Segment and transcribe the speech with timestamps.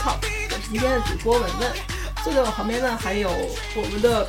[0.00, 1.72] 好，我是今天的主播文文。
[2.22, 4.28] 坐在我旁边呢，还有我们的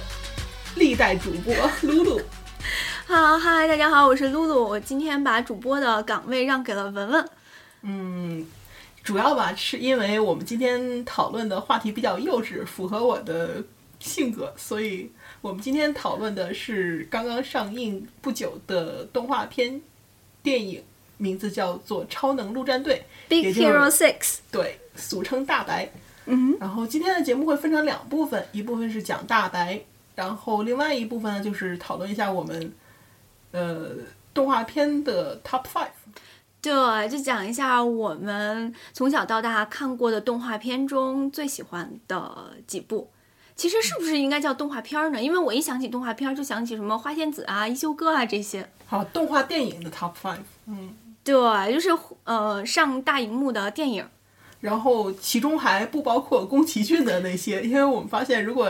[0.76, 2.20] 历代主播露露。
[3.06, 4.68] 好，嗨，大家好，我是露露。
[4.68, 7.30] 我今天把主播的岗位让给了文文。
[7.84, 8.48] 嗯，
[9.04, 13.64] 主要吧，是因为我们今天讨论的话题比较幼稚，符合我的
[14.00, 19.80] 性格，所以我们今天讨论的是刚刚上映不久的动画片
[20.42, 20.84] 电影，
[21.18, 25.90] 名字叫做《超能陆战队》Big Hero Six，对，俗称大白。
[26.26, 29.82] 嗯，然后今天的节目会分成两部分，一部分是讲大白，
[30.14, 32.72] 然后另外一部分呢就是讨论一下我们
[33.52, 33.90] 呃
[34.34, 35.88] 动画片的 Top Five。
[36.62, 43.10] 对，就讲一下我们从小到大看过的动画片中最喜欢的几部。
[43.56, 45.22] 其实是不是应该叫动画片儿呢？
[45.22, 48.70] 因为我一想起动画片儿，就想起什么花仙子啊、一休哥啊这些。
[48.86, 50.38] 好，动画电影的 Top Five。
[50.68, 50.94] 嗯，
[51.24, 51.90] 对，就是
[52.24, 54.08] 呃上大荧幕的电影。
[54.62, 58.70] 然后其中还不包括宫崎骏的那些，因为我们发现如果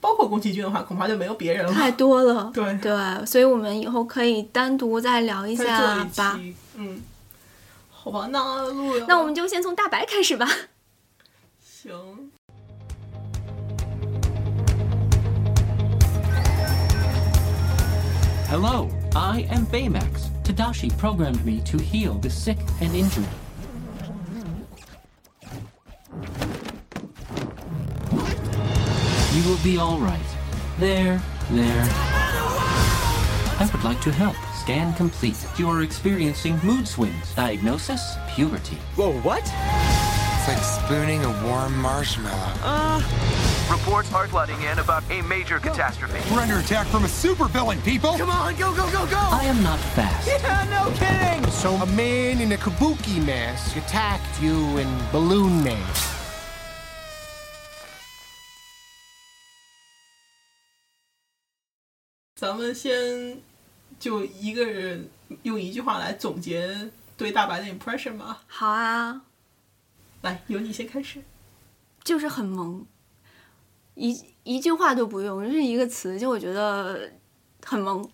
[0.00, 1.72] 包括宫崎骏的话，恐怕就没有别人了。
[1.72, 6.40] 太多了， 对对，所以我们以后可以单独再聊一再做一下吧。
[6.76, 7.02] 嗯，
[7.90, 8.38] 好吧，那。
[9.08, 10.46] 那我们就先从大白开始吧。
[11.60, 11.92] 行。
[18.50, 20.30] Hello, I am Baymax.
[20.44, 23.24] Tadashi programmed me to heal the sick and injured.
[29.34, 30.20] You will be alright.
[30.78, 31.88] There, there.
[33.56, 34.36] I would like to help.
[34.54, 35.36] Scan complete.
[35.58, 37.34] You are experiencing mood swings.
[37.34, 38.76] Diagnosis, puberty.
[38.96, 39.42] Whoa, what?
[39.42, 42.54] It's like spooning a warm marshmallow.
[42.62, 43.00] Uh,
[43.69, 46.19] Reports are flooding in about a major catastrophe.
[46.33, 48.17] We're under attack from a supervillain, people!
[48.17, 49.17] Come on, go, go, go, go!
[49.17, 50.27] I am not fast.
[50.27, 51.49] Yeah, no kidding!
[51.51, 55.77] So a man in a kabuki mask attacked you in balloon man.
[62.35, 63.41] 咱们先
[63.99, 65.09] 就一个人
[65.43, 68.41] 用一句话来总结对大白的 impression 吧。
[68.47, 69.21] 好啊，
[70.21, 71.21] 来，由你先开始。
[72.01, 72.87] 就是很萌，
[73.94, 77.10] 一一句话都不用，就是一个词，就我觉得
[77.64, 78.08] 很萌。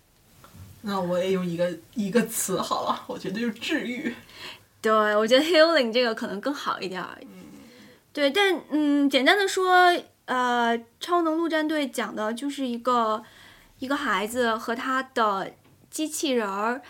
[0.83, 4.13] 那我也用一个一个词好了，我觉得就是治愈。
[4.81, 7.27] 对，我觉得 healing 这个可能更好一点嗯。
[8.11, 13.23] 对，但嗯，简单的说，呃，超能陆战队讲的就是一个
[13.79, 15.51] 一个孩子和他的
[15.89, 16.81] 机器人儿，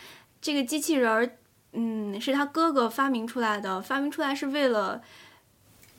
[0.41, 1.37] 这个机器人儿，
[1.73, 5.01] 嗯，是他哥哥发明出来的，发明出来是为了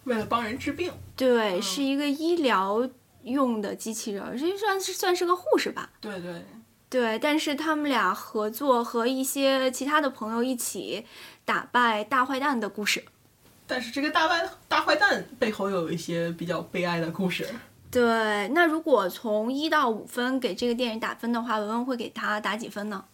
[0.05, 2.89] 为了帮人治病，对，嗯是一个医疗
[3.23, 5.91] 用的机器人儿，这算是算是个护士吧。
[6.01, 6.45] 对对，
[6.91, 11.07] 对，但是他们俩合作和一些其他的朋友一起
[11.45, 13.05] 打败大坏蛋的故事。
[13.67, 17.49] 但是这个大坏大坏蛋背后有一些比较悲哀的故事。
[17.91, 23.05] 对，那如果从一到五分给这个电影打分的话，文文会给他打几分呢？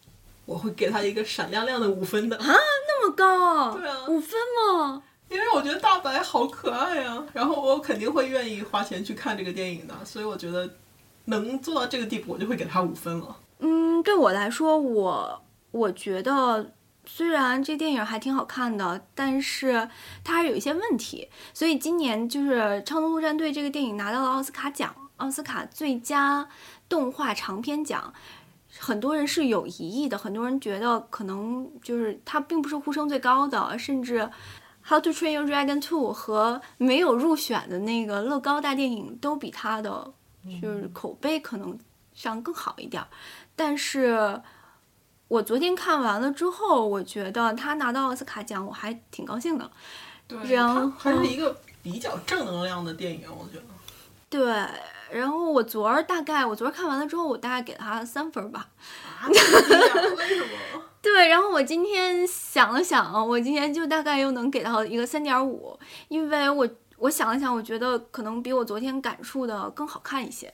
[0.46, 5.02] 我会给他一个闪亮亮的五分的啊，那么高，对啊五分吗？
[5.28, 10.68] 因为我觉得大白好可爱啊，然后我肯定会愿意花钱去看这个电影的，所以我觉得
[11.26, 13.36] 能做到这个地步，我就会给他五分了。
[13.58, 16.72] 嗯，对我来说，我我觉得
[17.04, 19.88] 虽然这电影还挺好看的，但是
[20.24, 26.48] 它还有一些问题，所以今年就是《超能陆战队》这个电影拿到了奥斯卡奖，奥斯卡最佳
[26.88, 28.14] 动画长片奖。
[28.78, 34.20] 很多人是有疑义的，很多人觉得可能就是它并不是呼声最高的，甚至
[34.88, 35.82] 《How to Train Your Dragon 2》
[36.12, 40.12] 和没有入选的那个乐高大电影都比它的
[40.62, 41.78] 就是口碑可能
[42.14, 43.08] 上更好一点儿。
[43.54, 44.40] 但是
[45.28, 49.70] 我昨天看完了之后，我觉得他拿到奥斯卡奖，我还挺高兴的。
[50.26, 53.64] 对，然后它还是一个比较正能量的电影，我觉得。
[54.30, 54.66] 对，
[55.10, 58.68] 然后我昨儿大概我昨儿看完了之后，我大概给他三分儿吧。
[59.20, 60.82] 啊为什么？
[61.14, 65.78] 对，然后我今天想了想，我今天就大概又能给到一个三点五，
[66.08, 66.68] 因为我
[66.98, 70.52] 我想了想，我觉得可能比我昨天感触的更好看一些。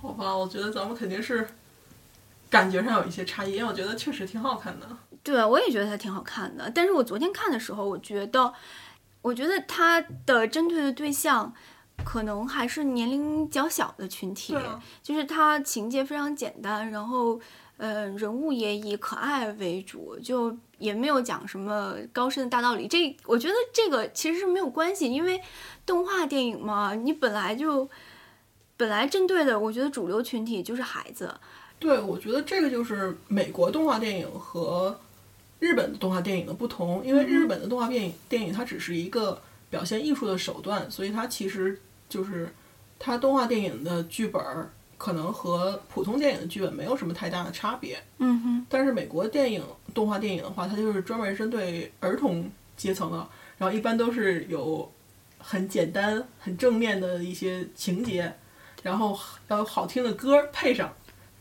[0.00, 1.46] 好吧，我觉得咱们肯定是
[2.50, 4.86] 感觉上有一些差异，因为我觉得确实挺好看的。
[5.22, 6.70] 对，我也觉得它挺好看的。
[6.74, 8.52] 但是我昨天看的时候，我觉得，
[9.22, 11.54] 我觉得它的针对的对象
[12.04, 17.40] 可能还是年龄较小的群体，啊就是它情节非常简单，然后
[17.76, 22.86] 呃人物也以可爱为主，就也没有讲什么高深的大道理。
[22.86, 25.40] 这我觉得这个其实是没有关系，因为
[25.84, 27.88] 动画电影嘛，你本来就
[28.76, 31.34] 本来针对的，我觉得主流群体就是孩子。
[31.78, 34.98] 对，我觉得这个就是美国动画电影和
[35.58, 42.48] 日本的动画电影的不同，因为日本的动画电影电影它只是一个表现艺术的手段，所以它其实就是
[42.98, 44.70] 它动画电影的剧本儿
[45.04, 48.02] 可能和普通电影的剧本没有什么太大的差别。
[48.16, 49.62] 嗯哼，但是美国电影
[49.92, 53.18] 动画电影的话，它就是专门针对儿童阶层的，
[53.58, 54.90] 然后一般都是有
[55.36, 58.34] 很简单、很正面的一些情节，
[58.82, 59.14] 然后
[59.48, 60.90] 要有好听的歌儿配上，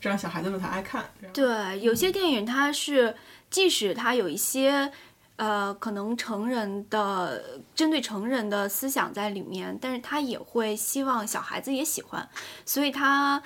[0.01, 1.06] 这样小孩子们才爱看。
[1.31, 3.15] 对，有些电影它是
[3.50, 4.92] 即使它有一些。
[5.35, 12.30] 呃，可能成人的针对成人的思想在里面，但是他也会希望小孩子也喜欢，
[12.65, 13.41] 所以他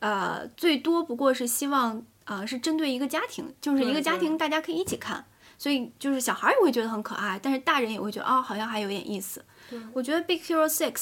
[0.00, 5.24] 呃最多不过是希望呃是针对一个家庭，就是一个家庭大家可以一起看，
[5.56, 9.42] 所以就是小孩儿也会觉得很可爱，但是大人也会觉得哦好像还有点意思。
[9.94, 10.92] 我觉得《Big Hero Six》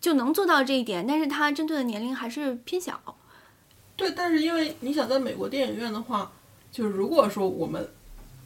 [0.00, 3.00] 就能做到这一点，但是它针对的年龄还是偏小。
[3.94, 6.32] 对，但是因为你想在美国电影院的话，
[6.72, 7.88] 就是如果说我们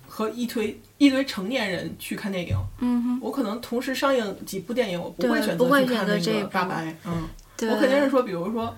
[0.07, 7.29] 和一堆一堆成年人去看电影，嗯哼，我可能同时上映几部电影，我不会选择去看那个大白，嗯，
[7.71, 8.75] 我肯定是说，比如说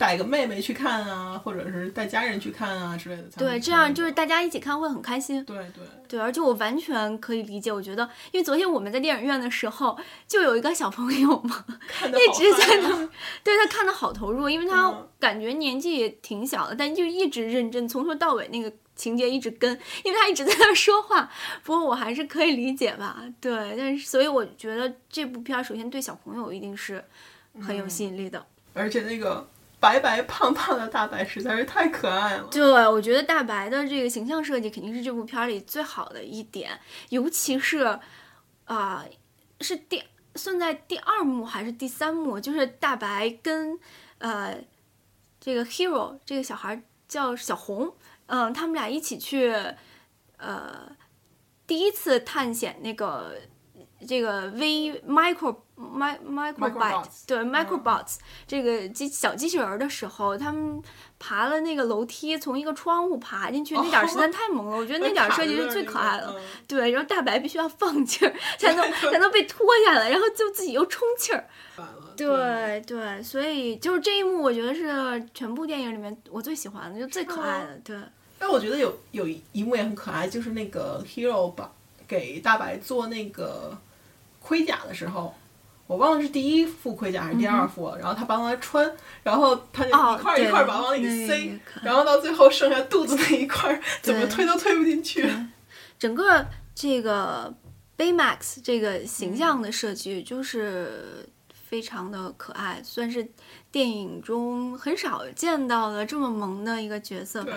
[0.00, 3.24] 带个妹妹去看啊，或者是带家人去看啊之类的。
[3.36, 5.44] 对，这样就是大家一起看会很开心。
[5.44, 7.70] 对对对，而且我完全可以理解。
[7.70, 8.02] 我觉得，
[8.32, 11.66] 因为昨天我们在电影院的时候，就有一个小朋友嘛，
[12.00, 13.08] 一直在那那，
[13.44, 19.70] 对他看的好投入，因为他嗯感觉年纪也挺小的，但就一直认真，从头到尾那个情节一直跟，
[20.02, 21.30] 因为他一直在那说话。
[21.62, 27.04] 不过我还是可以理解吧，对，但是所以我觉得这部片儿首先对小朋友一定是
[27.60, 28.42] 很有吸引力的。
[28.72, 29.46] 而且那个
[29.80, 32.46] 白白胖胖的大白实在是太可爱了。
[32.50, 36.78] 对，我觉得大白的这个形象设计肯定是这部片儿里最好的一点，
[37.08, 37.98] 尤其是，
[38.66, 39.04] 啊、
[39.60, 40.02] 是第
[40.36, 42.38] 算在第二幕还是第三幕？
[42.38, 43.80] 就是大白跟
[44.18, 44.56] 呃
[45.40, 47.92] 这个 hero 这个小孩叫小红，
[48.26, 49.52] 嗯，他们俩一起去
[50.36, 50.92] 呃
[51.66, 53.34] 第一次探险那个
[54.06, 58.16] 这个 V micro mi microbyte Microbots 对 microbots、
[58.46, 60.82] 这个机小机器人儿的时候，他们
[61.18, 64.76] 爬了那个楼梯，从一个窗户爬进去，那点儿实在太萌了。
[64.76, 66.34] 我觉得 那点儿设计是最可爱的。
[66.36, 71.44] 嗯对，然后大白必须要放气儿，才能 才能被拖下来，然后就自己又充气儿。
[72.16, 77.80] 对对，所以就是这一幕，我觉得是全部电影里面我最喜欢的，就最可爱的。
[77.82, 77.96] 对，
[78.38, 81.72] 但我觉得有有一幕也很可爱，就是那个 hero 把
[82.06, 83.74] 给大白做那个
[84.38, 85.34] 盔甲的时候，
[85.90, 88.88] 我忘了是第一副盔甲还是第二副，然后他帮他穿，
[89.24, 91.50] 然后他就哦一块儿一块儿把往里塞
[91.82, 95.28] 然后到最后剩下肚子那一块儿，怎么推都推不进去。
[95.98, 96.46] 整个
[96.76, 97.52] 这个
[97.98, 103.26] Baymax 这个形象的设计就是非常的可爱，算是
[103.72, 107.52] 电影中很少见到的这么萌的一个角色吧。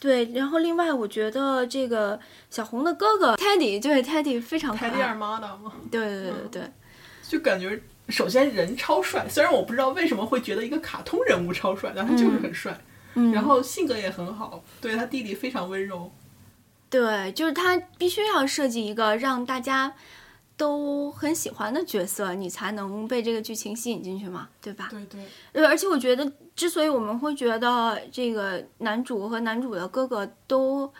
[0.00, 2.18] 对，然后另外我觉得这个
[2.48, 5.14] 小红的哥哥 Teddy，对 Teddy 非常可泰迪尔爱。
[5.14, 6.72] 玛达嘛，对对对对对，
[7.30, 12.76] 就感觉首先人超帅，虽然我不知道为什么会觉得一个卡通人物超帅，但他就是很帅，
[13.14, 16.10] 嗯，然后性格也很好，对他弟弟非常温柔。
[16.88, 19.94] 对，就是他必须要设计一个让大家
[20.56, 24.88] 都很喜欢的角色，你才能被这个剧情吸引进去嘛，对吧？
[24.90, 25.20] 对对，
[25.52, 30.92] 呃，而且我觉得，之所以我们会觉得这个男主和男主的哥哥都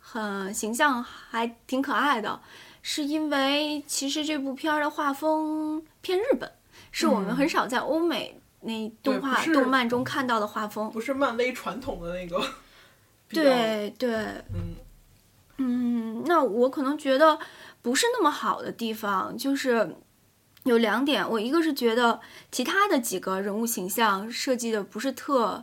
[0.00, 2.40] 很形象，还挺可爱的，
[2.90, 6.50] 是因为其实这部片儿的画风偏日本，
[6.90, 10.90] 是我们很少在欧美那动画、动漫中看到的画风。
[10.90, 12.42] 不是漫威传统的那个。
[13.28, 14.10] 对对，
[14.54, 14.74] 嗯，
[15.58, 17.38] 嗯，那我可能觉得
[17.82, 19.94] 不是那么好的地方，就是
[20.62, 21.28] 有两点。
[21.28, 22.18] 我一个是觉得
[22.50, 25.62] 其他的几个人物形象设计的不是特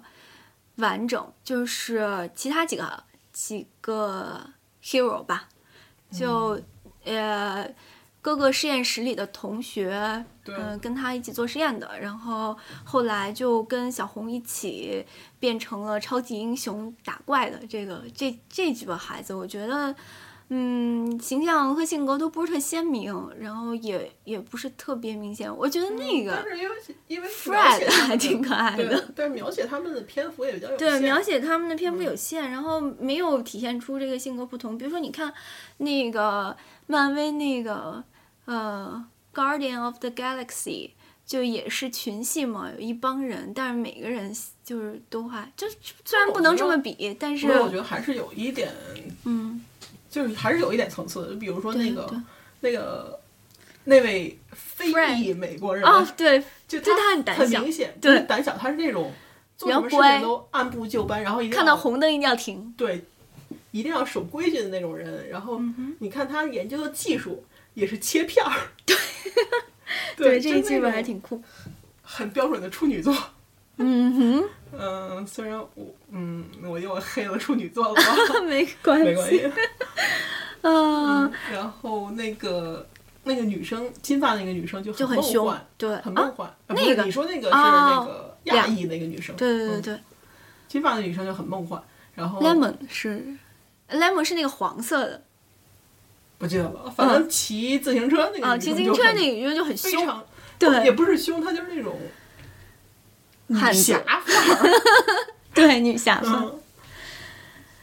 [0.75, 3.03] 完整，就是其他几个
[3.33, 4.51] 几个
[4.83, 5.49] hero 吧，
[6.11, 6.61] 就、
[7.05, 7.67] 呃
[8.21, 10.55] 各个实验室里的同学，对。
[10.57, 15.05] 嗯、跟他一起做实验的，然后后来就跟小红一起
[15.39, 19.95] 变成了超级英雄打怪的这个这这几个孩子，我觉得，
[20.49, 25.51] 嗯，形象和性格都不是特鲜明，然后也也不是特别明显。
[25.57, 26.75] 我觉得那个但是因为
[27.07, 34.77] 因为 Fred 还挺可爱对的，但是描写他们的篇幅也比较有限对，描写他们的篇幅嗯有限，然后没有体现出这个性格不同。
[34.77, 35.33] 比如说，你看
[35.77, 38.03] 那个漫威那个
[38.45, 39.03] 呃
[39.35, 40.45] 《Guardian of the Galaxy》，
[41.25, 44.31] 就也是群戏嘛，有一帮人，但是每个人
[44.63, 45.65] 就是都还就
[46.03, 48.71] 虽然不能这么比，但是我觉得还是有一点，
[49.23, 49.59] 嗯，
[50.15, 51.33] 就是还是有一点层次的。
[51.33, 52.21] 就比如说那个
[52.61, 53.19] 那个
[53.83, 59.11] 那位非裔美国人，哦，对，就对他很胆小很明显，对胆小，他是那种
[59.57, 62.73] 做什么事情都按部就班，然后一定看到要红灯一定要停。
[62.77, 63.03] 对，
[63.71, 65.27] 一定要守规矩的那种人。
[65.29, 67.43] 然后嗯你看他研究的技术，
[67.73, 68.53] 也是切片儿。
[68.85, 68.95] 对，
[70.15, 71.43] 对，这就一基本还挺酷。
[72.01, 73.13] 很标准的处女座。
[73.77, 74.41] 嗯
[74.79, 78.01] 嗯，虽然我嗯我又黑了处女座了吧，
[78.45, 79.05] 没关系。
[79.05, 79.51] 没关系。
[80.61, 82.87] 嗯，然后那个
[83.23, 86.47] 那个女生，金发那个女生就就很凶梦幻，对很梦幻。
[86.47, 87.57] 啊那个是你说那个是哦
[87.99, 89.99] 那个亚裔那个女生，嗯对对对对
[90.67, 91.81] 金发的女生就很梦幻。
[92.15, 93.23] 然后，lemon 是
[93.91, 95.21] lemon 是那个黄色的
[96.37, 100.23] 不记得了，反正骑自行车那个骑自行车那个女生就很凶，
[100.57, 102.09] 对也不是凶，她就是那种女
[103.53, 104.69] 汉侠范儿，
[105.53, 106.33] 对，女侠范。
[106.33, 106.59] 嗯，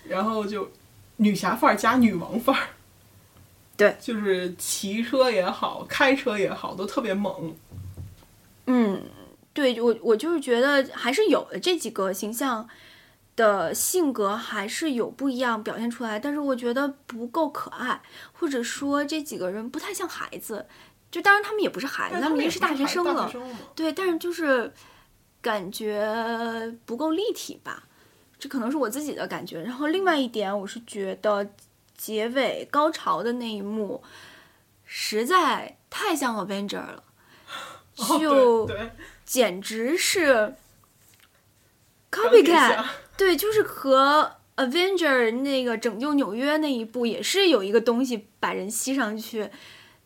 [0.08, 0.70] 然后就
[1.16, 2.68] 女侠范儿加女王范儿，
[3.76, 7.54] 对，就是骑车也好，开车也好，都特别猛。
[8.66, 9.02] 嗯，
[9.52, 12.68] 对我我就是觉得还是有的这几个形象
[13.36, 18.00] 的性格还是有不一样表现出来，但是我觉得不够可爱，
[18.32, 20.66] 或者说这几个人不太像孩子。
[21.10, 23.30] 就当然他们也不是孩子，他们已经是大学生了
[23.74, 24.72] 对，但是就是
[25.42, 27.82] 感觉不够立体吧，
[28.38, 29.60] 这可能是我自己的感觉。
[29.60, 31.50] 然后另外一点，我是觉得
[31.98, 34.02] 结尾高潮的那一幕
[34.86, 37.04] 实在太像 Avenger 了，
[37.98, 38.70] 哦就
[39.24, 40.54] 简直是
[42.10, 42.84] copycat。
[43.16, 49.48] 对，就是和 Avenger 那个拯救纽约那一部也是有一个东西把人吸上去，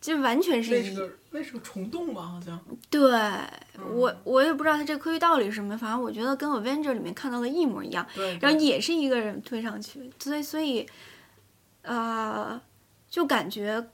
[0.06, 2.22] 就完全是一个那是个虫洞吧？
[2.22, 2.56] 好像
[2.88, 3.02] 对
[3.92, 8.06] 我，我也不知道它这个科学道理是什么，反正我觉得跟 Avenger 里面看到的一模一样。
[8.14, 10.86] 对，然后也是一个人推上去，所以所以，
[11.82, 12.60] 呃，
[13.10, 13.84] 就感觉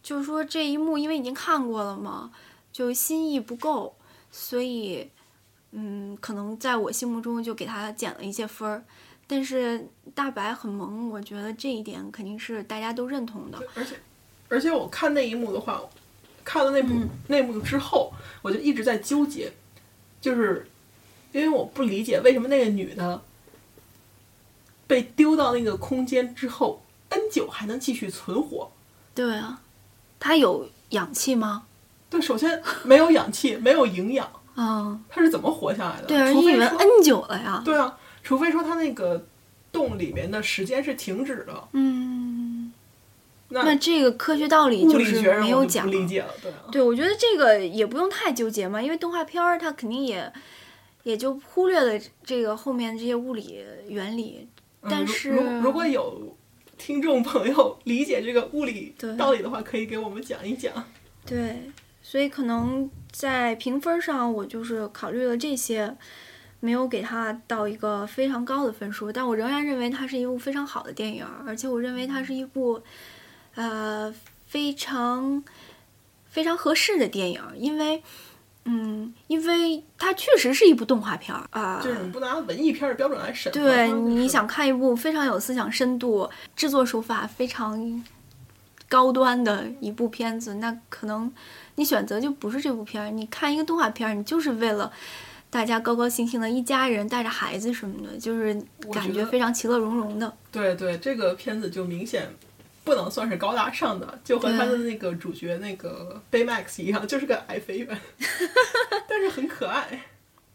[0.00, 2.30] 就是说这一幕因为已经看过了嘛，
[2.70, 3.96] 就心意不够，
[4.30, 5.10] 所以
[5.72, 8.84] 嗯，可能在我心目中就给他减了一些分儿。
[9.26, 13.58] 但是大白很萌，我觉得这一点肯定是大家都认同的。
[13.74, 13.96] 而且
[14.48, 15.80] 而且我看那一幕的话，
[16.44, 18.12] 看了那部、嗯那幕之后，
[18.42, 19.52] 我就一直在纠结，
[20.20, 20.66] 就是
[21.32, 23.22] 因为我不理解为什么那个女的
[24.86, 28.70] 被丢到那个空间之后，N 九还能继续存活。
[29.14, 29.60] 对啊，
[30.18, 31.64] 她有氧气吗？
[32.08, 34.26] 对，首先没有氧气， 没有营养，
[34.56, 36.06] 嗯，他是怎么活下来的？
[36.06, 37.62] 对啊，你以为除非说 N 九了呀？
[37.62, 39.26] 对啊，除非说他那个
[39.70, 42.07] 洞里面的时间是停止的，嗯，
[43.50, 46.58] 那那这个科学道理就是没有讲不理解了，对啊。
[46.70, 50.32] 对，我觉得这个也不用太纠结嘛，因为动画片儿它肯定也
[51.04, 54.46] 也就忽略了这个后面这些物理原理。
[54.82, 56.36] 但是如如果有
[56.76, 60.72] 听众朋友 理解这个物理对道理的话，可以给我们讲一讲。
[61.26, 65.96] 对，所以可能在评分上，我就是考虑了这些，
[66.60, 72.80] 没有给它到一个非常高的分数，但我仍然认为它是一部非常好的电影儿，而且我认为它是一部，
[73.58, 74.14] 呃，
[74.46, 75.42] 非常
[76.30, 78.02] 非常合适的电影，因为。
[78.70, 83.50] 嗯，因为它确实是一部动画片儿啊，就是你不拿文艺片的标准来审。
[83.50, 88.04] 对，你想看一部非常有思想深度、制作手法非常
[88.86, 91.32] 高端的一部片子，那可能
[91.76, 93.08] 你选择就不是这部片儿。
[93.08, 94.92] 你看一个动画片儿，你就是为了
[95.48, 98.54] 大家高高兴兴的一家人带着孩子什么的，就是
[98.92, 100.30] 感觉非常其乐融融的。
[100.52, 102.28] 对对，这个片子就明显
[102.88, 108.00] 不能算是高大上的，就和他的那个主角那个 Baymax 一样，就是个矮肥圆，
[109.06, 110.06] 但是很可爱。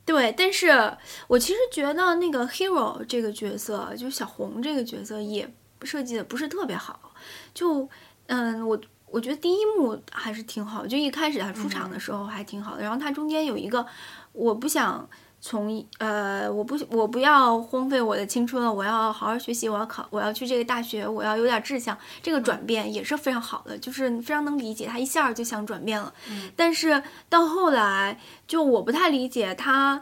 [0.04, 0.98] 对，但是
[1.28, 5.48] 我其实觉得那个 hero 这个角色，就是小红这个角色也
[5.84, 7.14] 设计的不是特别好。
[7.54, 7.88] 就
[8.26, 12.82] 嗯，我我觉得第一幕还是挺好，就一开始他出场的时候还挺好的。
[12.82, 13.86] 然后他中间有一个，
[14.32, 15.08] 我不想
[15.46, 21.98] 从呃，我不我不要荒废我的青春了，我要好好学习，我要考，我要去这个大学，我要有点志向。
[22.22, 26.14] 这个转变也是非常好的，就是非常能理解他一下就想转变了。
[26.56, 30.02] 但是到后来，就我不太理解他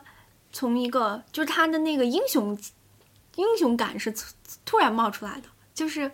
[0.52, 2.56] 从一个就是他的那个英雄
[3.38, 4.26] 英雄感是突
[4.64, 6.12] 突然冒出来的，就是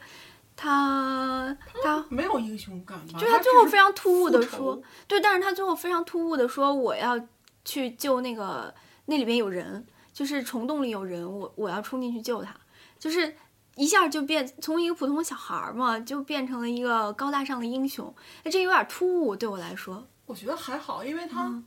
[0.55, 1.53] 他
[1.83, 3.19] 他没有英雄感吧？
[3.19, 7.19] 就是他最后非常突兀的说，对，但是他最后非常突兀的说我要
[7.65, 8.73] 去救那个
[9.07, 12.55] 那里边有人，就是虫洞里有人，我我要冲进去救他，
[12.97, 13.35] 就是
[13.75, 20.07] 一下就变从一个普通的小孩儿嘛，就变成了一个高大上的英雄，哎，这有点突兀对我来说。
[20.25, 21.65] 我觉得还好，因为他、嗯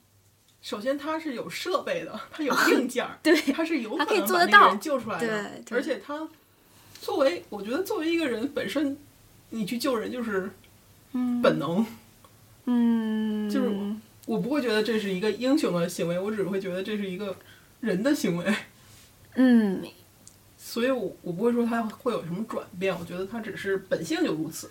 [0.62, 6.28] 首先他是有设备的，他有硬件儿，对他是有他可以可能把那个做得到人救出来的，对对而且他
[7.00, 8.94] 作为我觉得作为一个人本身，
[9.48, 10.50] 你去救人就是
[11.12, 11.86] 嗯本能，
[12.66, 13.70] 嗯，就是
[14.30, 17.36] 我我不会觉得这是一个英雄的行为，我只会觉得这是一个
[17.80, 18.54] 人的行为，
[19.34, 19.84] 嗯，
[20.56, 24.70] 所以我我不会说他会有什么转变，我觉得他只是本性就如此。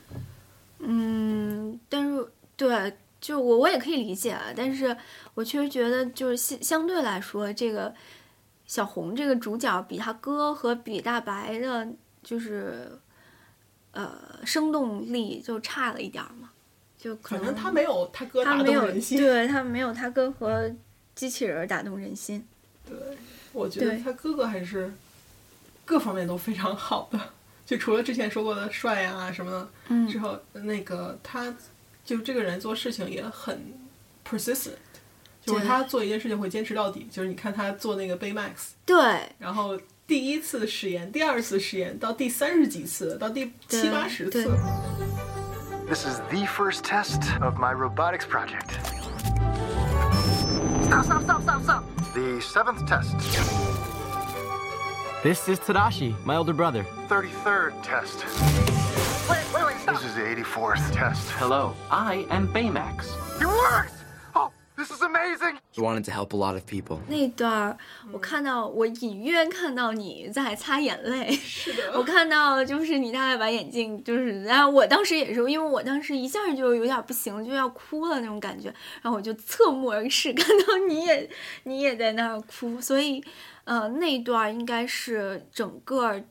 [0.79, 2.25] 嗯，但是
[2.55, 4.95] 对，就我我也可以理解啊，但是
[5.33, 7.93] 我确实觉得就是相相对来说，这个
[8.65, 11.85] 小红这个主角比他哥和比大白的，
[12.23, 12.97] 就是
[13.91, 16.49] 呃生动力就差了一点儿嘛，
[16.99, 19.17] 就可可能他没有他哥打动人心。
[19.17, 20.69] 对他没有他哥和
[21.15, 22.45] 机器人打动人心。
[22.85, 22.97] 对，
[23.53, 24.91] 我觉得他哥哥还是
[25.85, 27.19] 各方面都非常好的，
[27.65, 31.55] 就除了之前说过的帅啊什么的，嗯之后那个他
[32.03, 33.73] 就这个人做事情也很
[34.27, 34.71] persistent，
[35.45, 37.07] 就是他做一件事情会坚持到底。
[37.09, 38.97] 就是你看他做那个 Baymax，对
[39.37, 44.49] 然后第一次实验、第二次实验到第三十几次，到第七八十次，
[45.89, 48.73] This is the first test of my robotics project.
[50.83, 51.83] Stop, stop, stop, stop, stop.
[52.13, 53.17] The seventh test.
[55.23, 56.85] This is Tadashi, my older brother.
[57.07, 58.23] 33rd test.
[59.27, 59.95] Wait, wait, wait, stop.
[59.95, 61.27] This is the 84th test.
[61.31, 63.41] Hello, I am Baymax.
[63.41, 63.98] It works!
[64.79, 65.59] Oh, this is amazing!
[65.71, 66.99] He wanted to help a lot of people.
[67.09, 67.77] 那段儿，
[68.13, 71.33] 我看到我隐约看到你在擦眼泪。
[71.33, 81.29] 是的， 我看到就是你大概把眼镜就是，然后我当时也是，因为我当时一下就有点不行，就要哭了那种感觉，然后我就侧目而视，看到你也
[81.63, 83.21] 你也在那儿哭，所以
[83.65, 86.23] 呃那一段应该是整个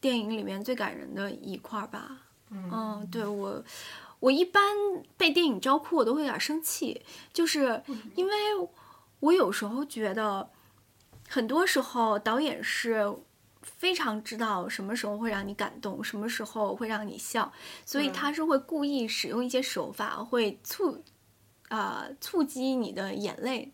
[0.00, 2.10] 电影里面最感人的一块儿吧。
[2.50, 3.62] 嗯，对我。
[4.24, 4.62] 我一般
[5.18, 7.82] 被电影招哭，我都会有点生气，就是
[8.14, 8.32] 因为
[9.20, 10.48] 我有时候觉得，
[11.28, 13.14] 很多时候导演是
[13.60, 17.52] 非常知道什么时候会让你感动，什么时候会让你笑，
[17.84, 21.02] 所以嗯他是会故意使用一些手法，会促
[21.68, 23.72] 啊、触及你的眼泪。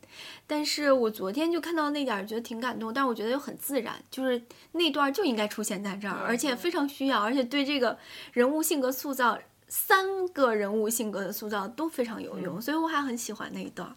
[0.48, 7.96] 但是我昨天就看到那点儿，觉得挺感动，但是我觉得又很自然，就是那段儿就应该出现在这儿，而且非常需要，而且对这个
[8.32, 9.38] 人物性格塑造。
[9.70, 13.90] 三个人物性格的塑造都非常有用，嗯所以我还很喜欢那一段。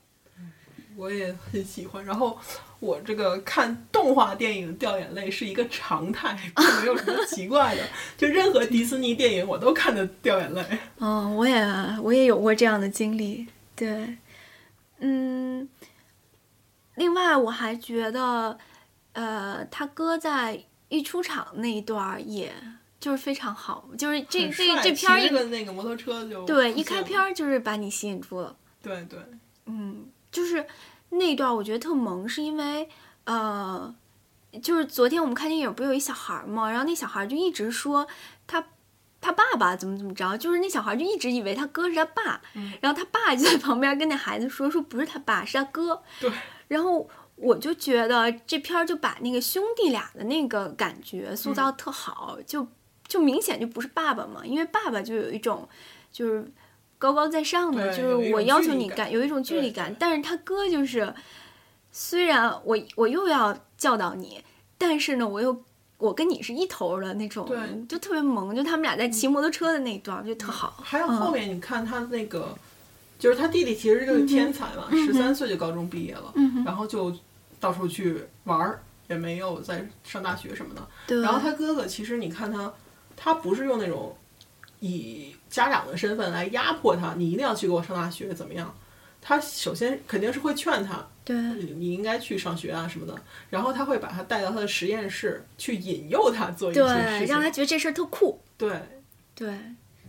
[0.96, 2.06] 我也很喜欢。
[2.06, 2.38] 然后
[2.80, 7.82] 我这个看动画电影掉眼泪是一个常态，并没有什么奇怪的。
[8.16, 10.64] 就任何迪士尼电影我都看得掉眼泪。
[11.00, 11.66] 嗯，我也
[12.00, 14.18] 我也有过这样的经历，对，
[15.00, 15.68] 嗯，
[16.94, 18.60] 另外我还觉得，
[19.14, 22.54] 呃，他哥在一出场那一段，也
[23.04, 29.20] 就是非常好，就是这这这片儿一个那个摩托车就对一开篇儿就是把你吸引住了，对对，
[29.66, 30.66] 嗯，就是
[31.10, 32.88] 那段我觉得特萌，是因为
[33.26, 33.94] 呃，
[34.62, 38.08] 就是昨天我们看电影不是有一小孩儿嘛，然后那小孩儿就一直说
[38.48, 38.66] 他
[39.20, 42.42] 他爸爸怎么怎么着，就是那小孩儿就一直以为他哥是他爸，
[42.80, 46.32] 然后他爸就在旁边跟那孩子说说不是他爸是他哥，对，
[46.70, 52.66] 然后我就觉得这片儿就把那个兄弟俩的那个感觉塑造特好，就
[53.14, 55.70] 就明显就不是爸爸嘛，因为爸爸就有一种
[56.12, 56.52] 就是
[56.98, 61.14] 高高在上的，就是我要求你干，有一种距离感，但是他哥就是
[61.92, 64.44] 虽然我我又要教导你，
[64.78, 65.64] 但是呢我又。
[66.00, 67.48] 我跟你是一头的那种，
[67.88, 70.84] 就特别萌，就他们俩在骑摩托车的那一段就特好。
[70.84, 72.54] 还有嗯后面你看他那个，
[73.18, 77.16] 就是他弟弟其实就是天才嘛，十三岁就高中毕业了，嗯然后就
[77.58, 81.22] 到处去玩儿，也没有在上大学什么的。
[81.22, 82.74] 然后他哥哥其实你看他，
[83.16, 84.16] 他不是用那种
[84.80, 88.74] 以家长的身份来压迫他，你一定要去给我上大学怎么样？
[89.22, 93.18] 他首先肯定是会劝他，对你你应该去上学啊什么的，
[93.50, 98.38] 然后他会把他带到他的实验室去引诱他做一些事对，情，让他觉得这事儿特酷。
[98.58, 98.78] 对
[99.34, 99.58] 对，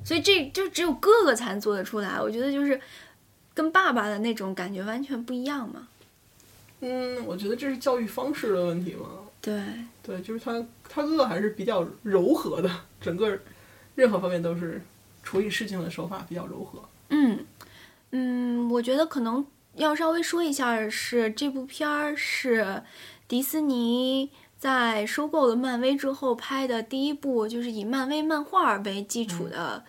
[0.05, 2.21] 所以这就只有哥哥才能做得出来。
[2.21, 2.81] 我觉得就是
[3.55, 5.87] 跟爸爸的那种感觉完全不一样嘛。
[6.81, 9.09] 嗯，我觉得这是教育方式的问题嘛。
[9.41, 9.63] 对，
[10.07, 10.53] 对，就是他
[10.87, 13.39] 他哥哥还是比较柔和的，整个
[13.95, 14.81] 任何方面都是
[15.23, 16.87] 处理事情的手法比较柔和。
[17.09, 17.47] 嗯
[18.11, 22.83] 嗯，我觉得可能要稍微说一下是这部片儿是
[23.27, 29.85] 迪士尼在收购了漫威之后拍的第一部，就是以漫威漫画为基础的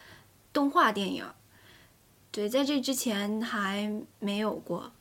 [0.54, 1.26] 动画电影。
[2.32, 4.92] 对，在这之前还没有过。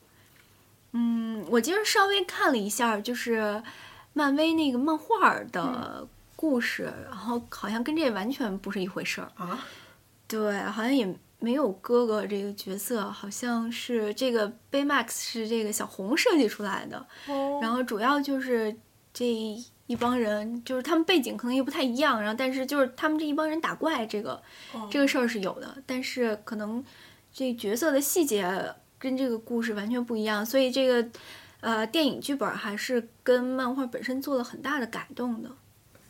[0.92, 3.62] 嗯，我今儿稍微看了一下，就是
[4.14, 9.31] 漫威那个漫画的故事，然后好像跟这完全不是一回事儿。
[9.37, 9.62] 啊，
[10.27, 11.07] 对，好像也
[11.38, 18.74] 没有哥哥这个角色，好像是这个 Baymax 是这个小红设计出来的，哦然后主要就是
[19.12, 24.40] 这一帮人，就是他们背景可能也不太一样，然后但是就是他们这一帮人打怪这个
[24.72, 26.83] 哦这个事儿是有的，但是可能
[27.33, 31.07] 这角色的细节跟这个故事完全不一样，所以这个
[31.64, 35.50] 呃电影剧本还是跟漫画本身做了很大的改动的。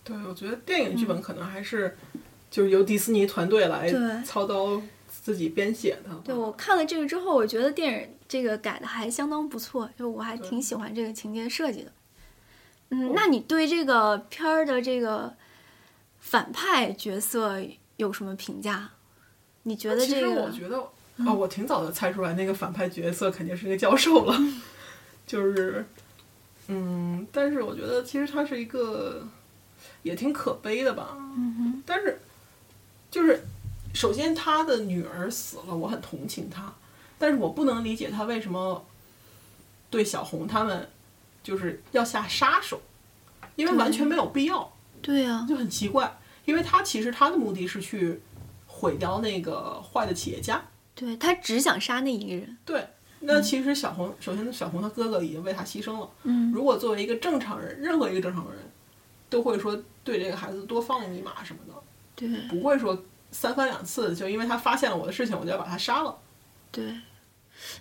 [0.02, 1.96] 对，我觉得电影剧本可能还是
[2.50, 3.88] 就是由迪士尼团队来
[4.24, 6.10] 操刀自己编写的。
[6.24, 11.92] 对我看了这个之后，我觉得电影这个改的还相当不错，就我还挺喜欢这个情节设计的。
[12.90, 15.34] 嗯，那你对这个片儿的这个
[16.18, 17.62] 反派角色
[17.96, 18.90] 有什么评价？
[19.62, 20.42] 你觉得其实这个？
[20.42, 20.78] 我觉得
[21.16, 24.36] 啊、我挺早就猜出来那个反派角色肯定是个教授了，
[25.26, 25.86] 就是，
[26.68, 29.26] 嗯，但是我觉得其实他是一个
[30.02, 32.20] 也挺可悲的吧，嗯但是
[33.10, 33.42] 就是
[33.92, 36.74] 首先他的女儿死了，我很同情他，
[37.18, 38.84] 但是我不能理解他为什么
[39.90, 40.88] 对小红他们
[41.42, 42.80] 就是要下杀手，
[43.56, 44.72] 因为完全没有必要。
[45.00, 48.20] 对啊，就很奇怪，因为他其实他的目的是去
[48.66, 50.62] 毁掉那个坏的企业家。
[50.94, 52.56] 对他只想杀那一个人。
[52.64, 52.88] 对，
[53.26, 56.08] 那其实小红，首先小红她哥哥已经为她牺牲了。
[56.24, 58.58] 嗯如果作为一个正常人，任何一个正常人，
[59.28, 61.74] 都会说对这个孩子多放一马什么的，
[62.14, 66.16] 对不会说三番两次就因为他发现了我的事情，我就要把他杀了。
[66.70, 66.94] 对，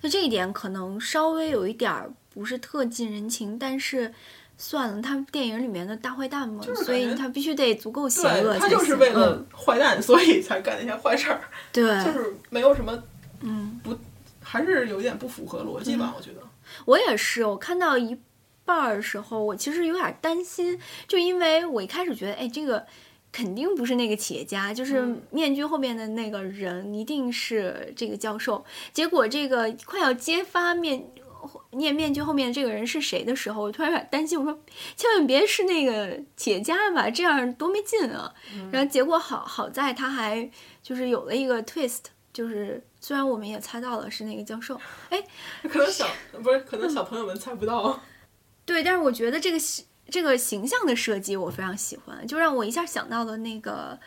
[0.01, 4.13] 那这一点可能稍微有一点儿不是特近人情，但是
[4.58, 8.58] 算了，他电影里面的大坏蛋嘛，就是所以他必须得足够邪恶。
[8.58, 13.03] 他就是为了嗯、坏蛋，所以才干那些坏事儿，对，就是没有什么
[13.41, 13.95] 嗯，不，
[14.53, 16.41] 还是有一点不符合逻辑吧，我觉得。
[16.85, 18.15] 我也是，我看到一
[18.63, 22.85] 半儿的时候，我其实有点担心，就因为我一开始觉得，哎，这个
[23.31, 28.63] 肯定不是那个企业家，就是嗯面具后面的那个人一定是这个教授。
[28.91, 31.09] 结果这个快要揭发面
[31.71, 34.59] 念面具后面的这个人是谁的时候，我突然有点担心，我说
[34.95, 38.31] 千万别是那个企业家吧，这样多没劲啊。
[38.71, 40.47] 然后结果好好在他还
[40.83, 45.21] 就是有了一个 twist，就是虽然我们也猜到了是那个教授，哎，
[45.69, 46.07] 可能小
[46.41, 48.01] 不是，可能小朋友们猜不到。
[48.65, 53.99] 对，但是我觉得这个形这个形象的设计我非常喜欢，就让我一下想到了那个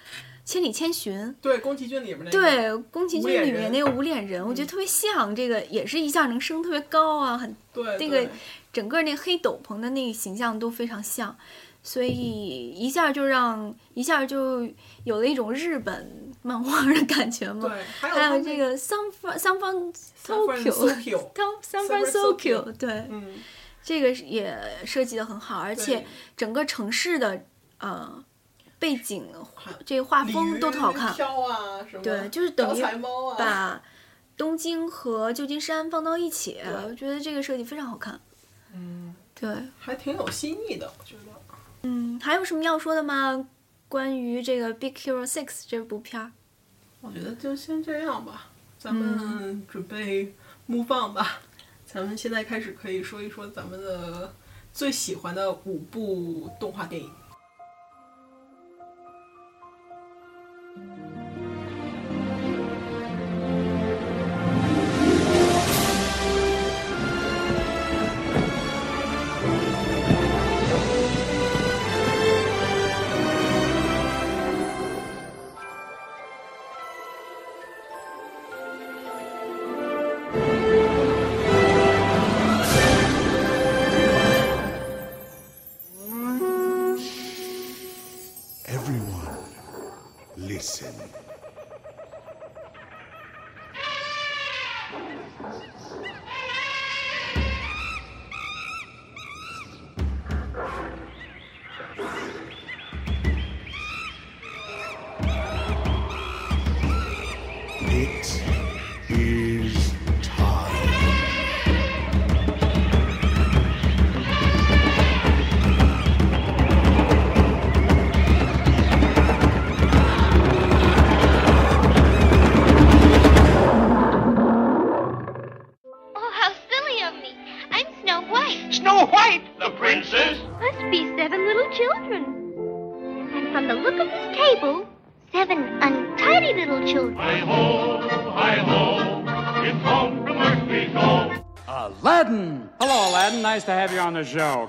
[0.51, 1.15] 《千里千寻》。
[1.43, 2.31] 对，宫崎骏里面那个。
[2.31, 8.27] 对，宫崎骏里面人那个无脸人，我觉得特别像，这个也是一下能升特别高啊，很对，那个
[8.73, 11.37] 整个那个黑斗篷的那个形象都非常像，
[11.83, 14.67] 所以一下就让一下就
[15.05, 17.69] 有了一种日本漫画的感觉吗。
[17.69, 21.31] 对，还有这个桑方桑方 San Tokyo，Francisco，
[21.61, 23.35] 桑 San 方 Francisco Tokyo，对，嗯，
[23.83, 26.07] 这个也设计的很好，而且
[26.37, 27.43] 整个城市的
[27.79, 28.25] 呃
[28.79, 29.27] 背景
[29.85, 31.13] 这个画风都特好看，
[32.03, 32.83] 对，就是等于
[33.37, 33.83] 把
[34.37, 38.21] 东京和旧金山放到一起，我觉得这个设计非常好看。
[38.73, 41.33] 嗯，对，还挺有新意的，我觉得。
[41.83, 43.49] 嗯，还有什么要说的吗？
[43.89, 46.33] 关于这个《Big Hero Six》这部片儿，
[47.01, 50.35] 我觉得就先这样吧，咱嗯们准备
[50.69, 51.41] move on 吧。
[51.85, 54.35] 咱们现在开始可以说一说咱们的
[54.73, 57.11] 最喜欢的五部动画电影。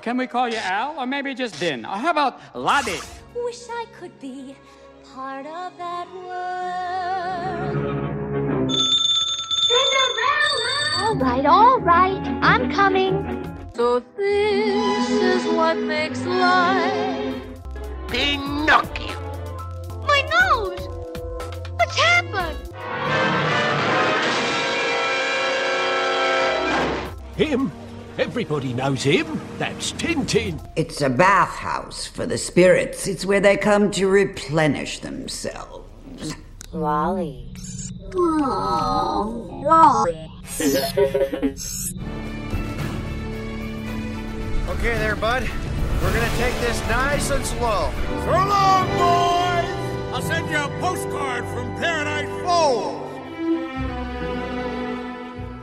[0.08, 1.86] Can we call you Al, or maybe just Din?
[1.86, 3.02] Or how about Laddie?
[3.36, 4.56] Wish I could be
[5.14, 7.76] part of that world.
[9.68, 10.78] Cinderella!
[11.02, 12.26] All right, all right.
[12.42, 13.44] I'm coming.
[13.76, 17.44] So this is what makes life.
[18.08, 19.20] Pinocchio.
[20.08, 20.88] My nose!
[21.76, 22.58] What's happened?
[27.36, 27.74] Him?
[28.18, 29.40] Everybody knows him.
[29.60, 30.60] That's Tintin.
[30.76, 33.08] It's a bathhouse for the spirits.
[33.08, 36.36] It's where they come to replenish themselves.
[36.74, 37.54] Wally.
[44.68, 45.44] Okay there, bud.
[46.04, 47.92] We're gonna take this nice and slow.
[48.26, 50.14] So long, boys!
[50.14, 53.08] I'll send you a postcard from Paradise Falls.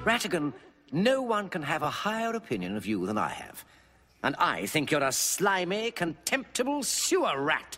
[0.04, 0.52] Ratigan,
[0.94, 3.64] no one can have a higher opinion of you than I have.
[4.22, 7.76] And I think you're a slimy, contemptible sewer rat.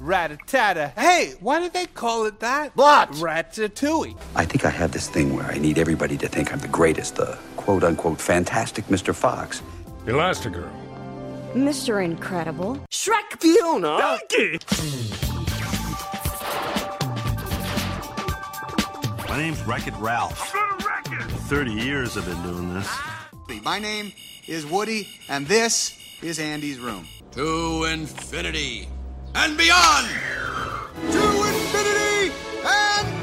[0.00, 0.88] Rat-a-tat-a.
[1.00, 2.76] Hey, why did they call it that?
[2.76, 3.12] What?
[3.12, 4.18] Ratatouille.
[4.34, 7.16] I think I have this thing where I need everybody to think I'm the greatest,
[7.16, 9.14] the quote unquote fantastic Mr.
[9.14, 9.62] Fox.
[10.04, 10.70] Elastigirl.
[11.54, 12.04] Mr.
[12.04, 12.78] Incredible.
[12.90, 13.98] Shrek Fiona!
[13.98, 14.58] Donkey!
[19.28, 20.52] My name's Wreck-It Ralph.
[21.52, 22.88] 30 years I've been doing this.
[23.62, 24.10] My name
[24.46, 27.06] is Woody, and this is Andy's room.
[27.32, 28.88] To infinity
[29.34, 30.08] and beyond!
[31.10, 32.32] To infinity
[32.64, 33.21] and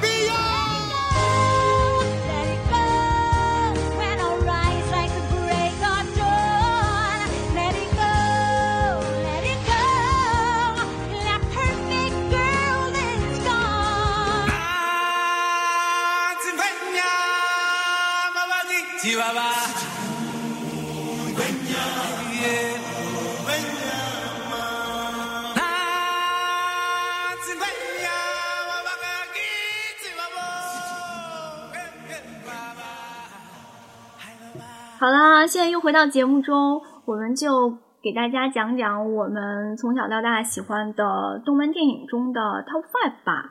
[34.99, 37.69] 好啦，现在又回到节目中，我们就
[38.03, 43.49] 给大家讲讲我们从小到大喜欢的动漫电影中的 Top Five 吧。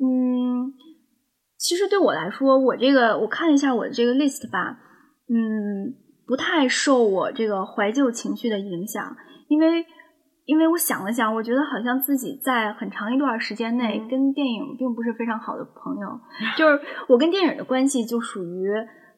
[0.00, 0.74] 嗯，
[1.56, 4.76] 其实对我来说，我这个我看了一下我的这个 list 吧，
[5.28, 5.94] 嗯，
[6.26, 9.86] 不太受我这个怀旧情绪的影响，因为
[10.46, 16.20] 因为我想了想，我觉得好像自己在很长一段时间内跟电影并不是非常好的朋友，
[16.56, 18.68] 就是我跟电影的关系就属于。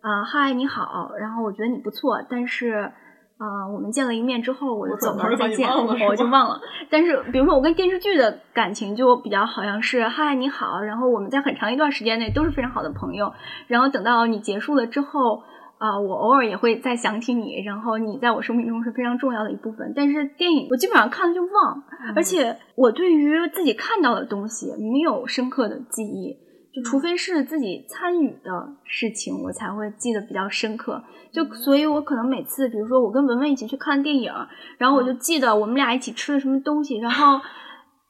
[0.01, 2.93] 啊，嗨，你好，然后我觉得你不错，但是
[3.39, 5.69] 啊、我们见了一面之后，我就走了，再见，
[6.09, 6.61] 我就忘了。
[6.91, 13.33] 但是，比如说我跟电视剧的感情就比较好像是嗨，你好，然后我们在很长一段时间内都是非常好的朋友，
[13.67, 15.43] 然后等到你结束了之后。
[15.81, 19.95] 啊、我偶尔也会再想起你，然后你在我生命中是非常重要的一部分。
[19.97, 21.83] 但是电影我基本上看了就忘，
[22.15, 26.37] 而且我对于自己看到的东西没有深刻的记忆。
[26.73, 31.03] 就除非是自己参与的事情，我才会记得比较深刻。
[31.33, 34.33] 就所以，我可能每次，比如说我跟文文一起去看电影，
[34.79, 37.41] 然后我就记得我们俩一起吃了什么东西，然后，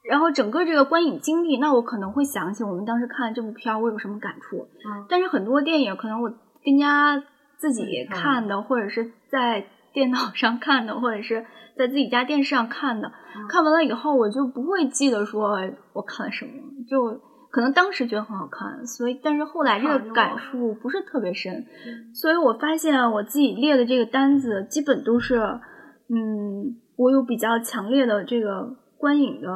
[0.09, 4.67] 然后整个这个观影经历，那我可能会想起我们当时看这部片儿，我有什么感触。
[5.09, 6.31] 但是很多电影，可能我
[6.63, 7.23] 跟家
[7.57, 11.45] 自己看的，或者是在电脑上看的，或者是
[11.77, 13.11] 在自己家电视上看的，
[13.49, 15.57] 看完了以后，我就不会记得说
[15.93, 16.51] 我看了什么，
[16.87, 17.21] 就。
[17.51, 21.65] 可能当时觉得很好看，所以但是后来这个感触不是特别深，
[22.13, 29.47] 所以我发现我自己列的这个单子基本都是，嗯，我有比较强烈的这个观影的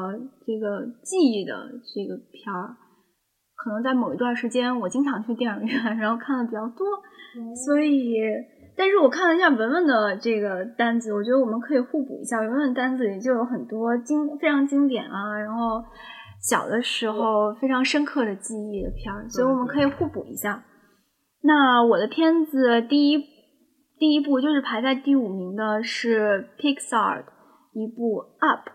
[0.46, 1.56] 这个记忆的
[1.96, 2.76] 这个片儿，
[3.56, 6.86] 可能在某一段时间我经常去电影院，然后看的比较多，
[7.66, 8.14] 所以，
[8.76, 15.82] 但是我看了一下文文的这个单子，我觉得我们可以互补一下，文文单子里就有很多经非常经典啊，然后。
[16.48, 20.64] 小的时候非常深刻的记忆的片儿，所以我们可以互补一下。
[21.42, 23.18] 那我的片子第一
[23.98, 27.26] 第一部就是排在第五名的是 Pixar
[27.74, 28.70] 一部 Up，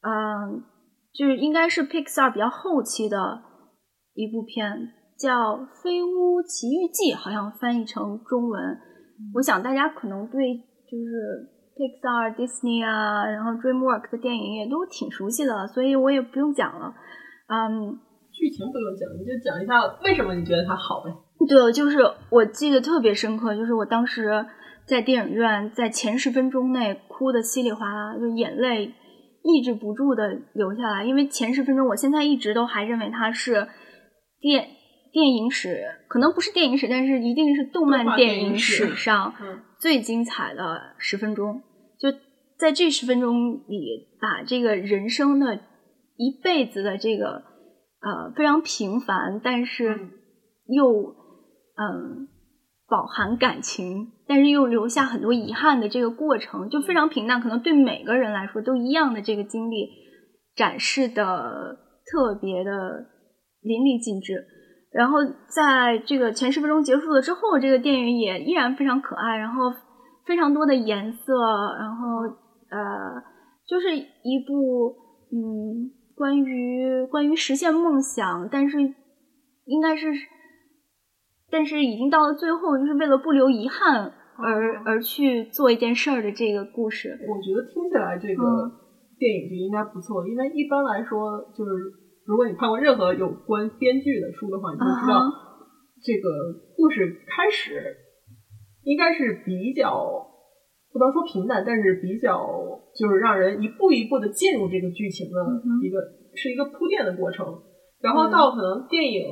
[0.00, 0.64] 嗯，
[1.12, 3.42] 就是应该是 Pixar 比较后期的
[4.14, 8.78] 一部片，叫《飞屋奇遇记》，好像翻译成中文。
[9.34, 10.56] 我想大家可能对
[10.90, 11.60] 就是。
[11.82, 16.94] Pixar、Disney 啊，然后 DreamWorks 的电影也都挺熟悉的，所以我也不用讲了。
[17.48, 17.98] 嗯，
[18.30, 21.10] 剧情不用讲，你就讲一下为什么你觉得它好呗。
[21.48, 21.98] 对，就是
[22.30, 24.46] 我记得特别深刻，就是我当时
[24.86, 28.94] 在电影院，在前十分钟内哭的稀里哗啦，就眼泪
[29.42, 31.04] 抑制不住的流下来。
[31.04, 33.66] 因为前十分钟，我现在一直都还认为它是
[34.40, 34.68] 电
[35.12, 39.34] 电影史，可能不是电影史，但是一定是动漫电影史上
[39.80, 41.60] 最精彩的十分钟。
[42.62, 45.56] 就在这十分钟里，把这个人生的
[46.16, 47.42] 一辈子的这个
[48.00, 49.98] 呃非常平凡，但是
[50.68, 50.86] 又
[51.74, 52.28] 嗯
[52.88, 59.88] 饱含感情，但是又留下很多遗憾的这个过程，就非常平淡，可能对每个人来说都一样的这个经历，
[60.54, 61.76] 展示的
[62.12, 62.70] 特别的
[63.60, 64.46] 淋漓尽致。
[64.92, 69.72] 然后在这个前十分钟结束了之后，这个电影也依然非常可爱，然后。
[70.24, 71.34] 非常多的颜色，
[71.80, 72.22] 然后
[72.72, 73.20] 呃，
[73.68, 74.96] 就是一部
[75.28, 80.08] 嗯，关于关于实现梦想，但是应该是，
[81.50, 87.10] 但是已经到了最后，就是为了不留遗憾而、而去做一件事儿的这个故事。
[87.28, 88.72] 我觉得听起来这个嗯
[89.18, 91.70] 电影就应该不错，因为一般来说，就是
[92.24, 95.28] 如果你看过任何有关编剧的书的话，你就知道啊
[96.02, 96.28] 这个
[96.74, 97.96] 故事开始
[98.82, 100.31] 应该是比较
[100.92, 102.46] 不能说平淡，但是比较
[102.94, 105.40] 就是让人一步一步的进入这个剧情的
[105.82, 105.98] 一个、
[106.34, 107.46] 是一个铺垫的过程，
[108.00, 109.24] 然后到可能电影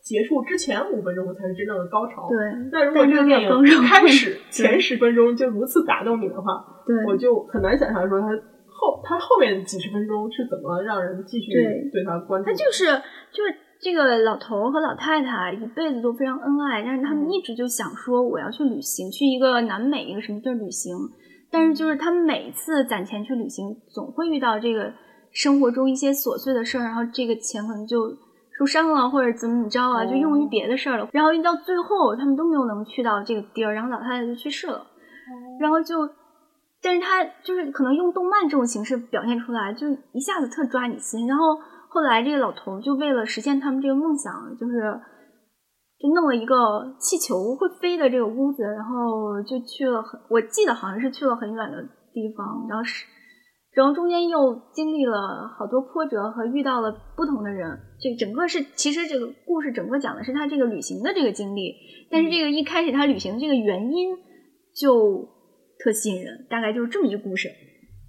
[0.00, 2.28] 结束之前五分钟才是真正的高潮。
[2.28, 2.38] 对
[2.72, 8.26] 那如果这个电影一开始前十分钟就如此打动你的话，对我就很难想象说它
[8.66, 12.52] 后它后面几十分钟是怎么让人继续对对它关注的。
[12.52, 12.86] 他就是
[13.30, 20.96] 就是这个老头和老太太一辈子都非常恩爱，但是他们一直就想说我要去旅行，去一个南美一个什么地儿旅行。
[21.50, 24.92] 但是就是他们每次攒钱去旅行，总会遇到这个
[25.32, 28.16] 生活中一些琐碎的事儿，然后这个钱可能就
[28.56, 31.08] 受伤了，或者怎么怎么着啊，就用于别的事儿了。
[31.12, 34.86] 然后一到最后，他们都没有能去到这个地儿，然后老太太就去世了。
[35.58, 36.08] 然后就，
[36.80, 41.26] 但是他就是可能用动漫这种形式表现出来，就一下子特抓你心。
[41.26, 41.58] 然后
[41.92, 44.98] 后来这个老头就为了实现他们这个梦想，就是
[46.00, 51.82] 就弄了一个气球会飞的这个屋子，然后就去了很，我记得好像是去了很远的
[52.14, 53.04] 地方，然后是。
[53.74, 61.74] 然后中间又经历了好多波折和遇到了不同的人，这整个是其实这个故事整个讲的是他这个旅行的这个经历，
[62.10, 64.14] 但是这个一开始他旅行的这个原因
[64.74, 65.26] 就
[65.78, 67.48] 特吸引人，大概就是这么一个故事。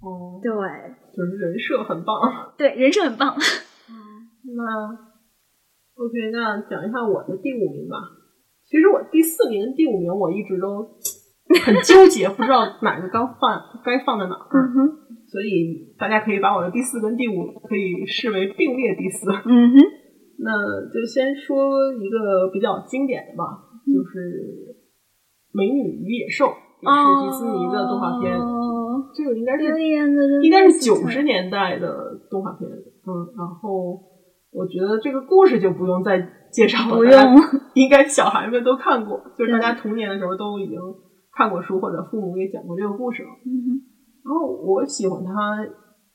[0.02, 0.52] 哦，对
[1.16, 2.14] 就是人设很棒。
[2.58, 3.34] 对，人设很棒。
[4.56, 4.62] 那
[5.94, 7.98] OK，那讲一下我的第五名吧。
[8.64, 10.82] 其实我第四名、第五名我一直都
[11.64, 14.48] 很纠结，不知道哪个该放该放在哪儿。
[14.50, 14.88] 嗯哼，
[15.26, 19.30] 所以大家可以把我的第四跟第五可以视为并列第四。
[19.30, 19.76] 嗯哼，
[20.38, 20.50] 那
[20.90, 23.44] 就先说一个比较经典的吧，
[23.86, 24.18] 就是
[25.52, 28.38] 《美女与野兽》，也是迪士尼的动画片。
[28.38, 28.62] 哦
[29.12, 29.64] 这个应该是
[30.42, 34.00] 应该是九十年代的动画片，嗯，然后
[34.54, 36.16] 我觉得这个故事就不用再
[36.52, 37.12] 介绍了，不用
[37.74, 40.78] 应该小孩们都看过，就是大家童年的时候都已经
[41.36, 43.28] 看过书或者父母也讲过这个故事了。
[43.44, 43.92] 嗯
[44.24, 45.60] 然后我喜欢它，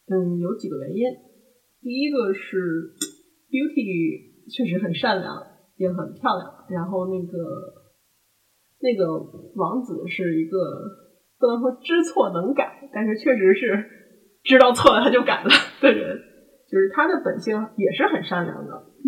[0.09, 1.03] 嗯，有几个原因。
[1.81, 2.95] 第一个是
[3.51, 5.35] Beauty 确实很善良，
[5.77, 6.49] 也很漂亮。
[6.69, 7.37] 然后那个
[8.81, 9.13] 那个
[9.55, 10.57] 王子是一个
[11.37, 13.85] 不能说知错能改，但是确实是
[14.43, 15.49] 知道错了他就改了
[15.79, 16.17] 的人，
[16.71, 18.73] 就是他的本性也是很善良的。
[19.03, 19.07] 嗯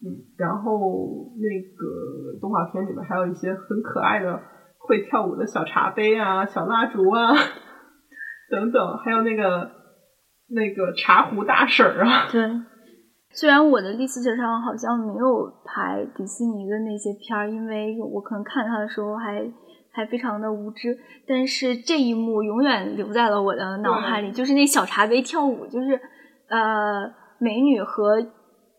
[0.00, 0.06] 嗯，
[0.36, 4.40] 然后那个动画片里面还有一些很可爱的
[4.78, 7.32] 会跳舞的小茶杯啊、小蜡烛啊
[8.50, 9.70] 等等，还有那个
[10.48, 12.28] 那个茶壶大婶儿啊。
[12.30, 12.48] 对，
[13.32, 19.44] 虽然我的 list 上好像没有排迪士尼的那些片儿，因为我可能看它的时候还
[19.92, 26.00] 还非常的无知，但是这一幕永远留在了我的脑海里，就是那小茶杯跳舞，就是
[26.48, 28.20] 呃美女和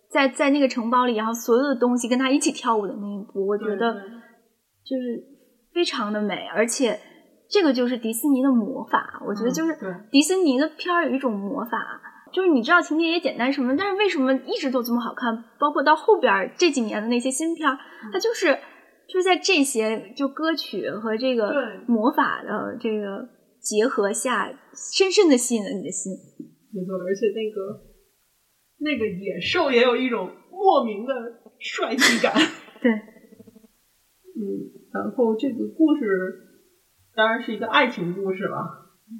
[0.10, 3.93] 在在那个城堡里，然后所有的东西跟她一起跳舞的那一步，我觉得
[4.84, 5.23] 就是
[5.73, 6.99] 非常的美，而且。
[7.51, 9.75] 这个就是迪士尼的魔法，我觉得就是
[10.12, 11.99] 迪士尼的片儿有一种魔法，
[12.32, 15.36] 就是你知道情节也简单什么，但是为什么一直都这么好看？
[15.60, 17.75] 包括到后边儿这几年的那些新片儿，
[18.13, 18.55] 它就是
[19.08, 21.51] 就是在这些就歌曲和这个
[21.88, 23.27] 魔法的这个
[23.60, 24.53] 结合下，
[24.93, 26.13] 深深的吸引了你的心。
[26.71, 27.82] 没错，而且那个
[28.79, 31.13] 那个野兽也有一种莫名的
[31.60, 32.34] 帅气感。
[32.82, 34.41] 对，嗯，
[34.93, 36.45] 然后这个故事。
[37.15, 38.56] 当然是一个爱情故事了，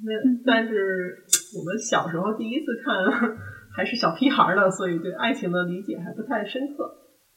[0.06, 0.10] 那
[0.46, 1.26] 但是
[1.58, 3.36] 我们小时候第一次看
[3.76, 6.88] 还是小屁孩呢，所以对爱情的理解还不太深刻。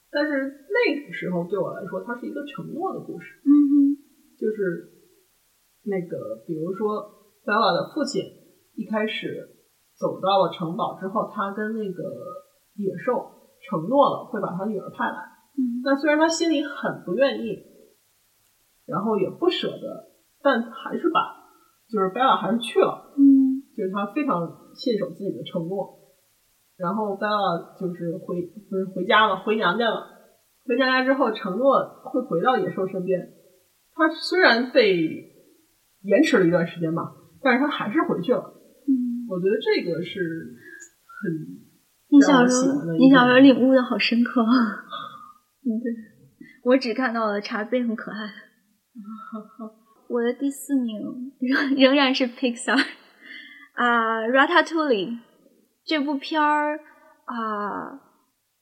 [0.10, 0.32] 但是
[0.72, 3.42] 那个时候对我来说，它是一个承诺的故事。
[3.44, 3.98] 嗯哼，
[4.40, 4.88] 就是
[5.84, 7.04] 那个，比如说
[7.44, 8.24] Bella 的父亲
[8.76, 9.53] 一开始
[9.98, 12.04] 走到了城堡之后，他跟那个
[12.76, 13.14] 野兽
[13.70, 15.18] 承诺了会把他女儿派来。
[15.58, 17.58] 嗯，那虽然他心里很不愿意，
[18.86, 20.14] 然后也不舍得。
[20.46, 21.22] 但还是把，
[21.88, 25.88] 就是贝拉还是去了，嗯，就是他非常信守自己的承诺，
[26.76, 30.04] 然后贝拉就是回不是回家了，回娘家了，
[30.68, 31.80] 回娘家之后承诺
[32.12, 33.22] 会回到野兽身边，
[33.96, 35.00] 他虽然被
[36.02, 37.04] 延迟了一段时间吧，
[37.41, 38.62] 但是他还是回去了，嗯，
[39.30, 40.20] 我觉得这个是
[41.08, 41.64] 很
[42.10, 44.42] 你小时候你小时候领悟的好深刻，
[45.66, 45.92] 嗯，对，
[46.64, 48.18] 我只看到了茶杯很可爱。
[50.10, 51.00] 我的第四名
[51.40, 52.78] 仍仍然是 Pixar
[53.74, 55.10] 啊，《Ratatouille》
[55.86, 56.78] 这部片儿
[57.26, 58.00] 啊，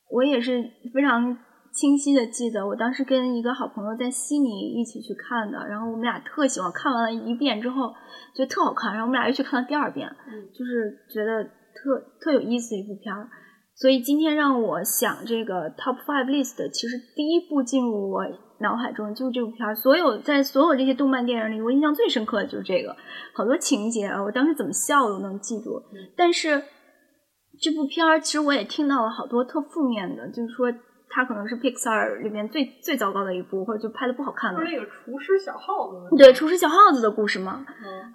[0.09, 1.38] 我也是非常
[1.74, 7.93] 清晰的记得，我当时跟一个好朋友在悉尼一起去看的，然后我们俩特喜欢，看完了一遍之后
[8.36, 10.07] 觉得特好看，然后我们俩又去看了第二遍，
[10.53, 13.30] 就是觉得特特有意思的一部片儿。
[13.74, 18.22] 所以今天让我想这个 top five list，其实第一部进入我
[18.59, 19.74] 脑海中就是这部片儿。
[19.74, 22.95] 所有在所有这些动漫电影里，我印象最深刻的就是这个，
[23.34, 25.82] 好多情节啊，我当时怎么笑都能记住。
[26.15, 26.61] 但是
[27.59, 30.72] 这部片儿其实我也听到了好多特负面的，就是说
[31.14, 34.66] 它可能是 Pixar 里面最最糟糕的一部，或者就拍的不好看的不。
[34.66, 37.66] 是那个厨师小耗子，对，厨师小耗子的故事嘛。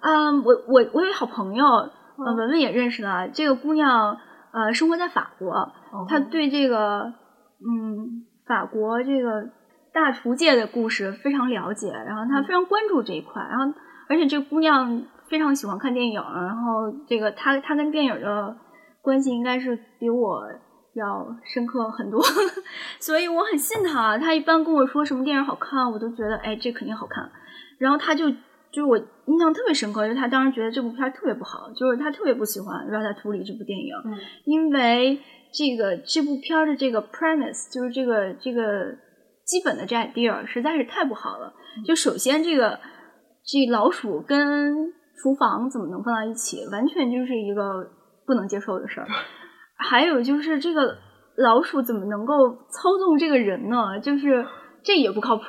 [0.01, 4.17] 嗯，我我我有一好朋友，呃，文文也认识的，这个姑娘，
[4.51, 5.71] 呃，生活在法国，
[6.09, 7.13] 她对这个，
[7.59, 9.49] 嗯，法国这个
[9.93, 13.77] 大厨界的故事非常了解，然后她非常关注这一块，然后
[14.09, 18.57] 而且这个姑娘非常喜欢看电影，然后这个她她跟电影的
[19.01, 20.41] 关系应该是比我
[20.99, 22.21] 要深刻很多，
[22.99, 24.17] 所以我很信他。
[24.17, 27.29] 他一般跟我说什么电影好看，我都觉得哎，这肯定好看。
[27.79, 33.93] 然后他就就是我印象特别深刻，就是他当时觉得这部片儿特别不好，就是他特别不喜欢《Ratatouille》这部电影，
[34.45, 35.19] 因为
[35.53, 38.95] 这个这部片儿的这个 premise 就是这个这个
[39.45, 41.53] 基本的这 idea 实在是太不好了。
[41.85, 42.79] 就首先这个
[43.45, 44.91] 这老鼠跟
[45.21, 47.87] 厨房怎么能放到一起，完全就是一个
[48.25, 49.07] 不能接受的事儿。
[49.77, 50.97] 还有就是这个
[51.37, 53.99] 老鼠怎么能够操纵这个人呢？
[54.01, 54.45] 就是
[54.83, 55.43] 这也不靠谱。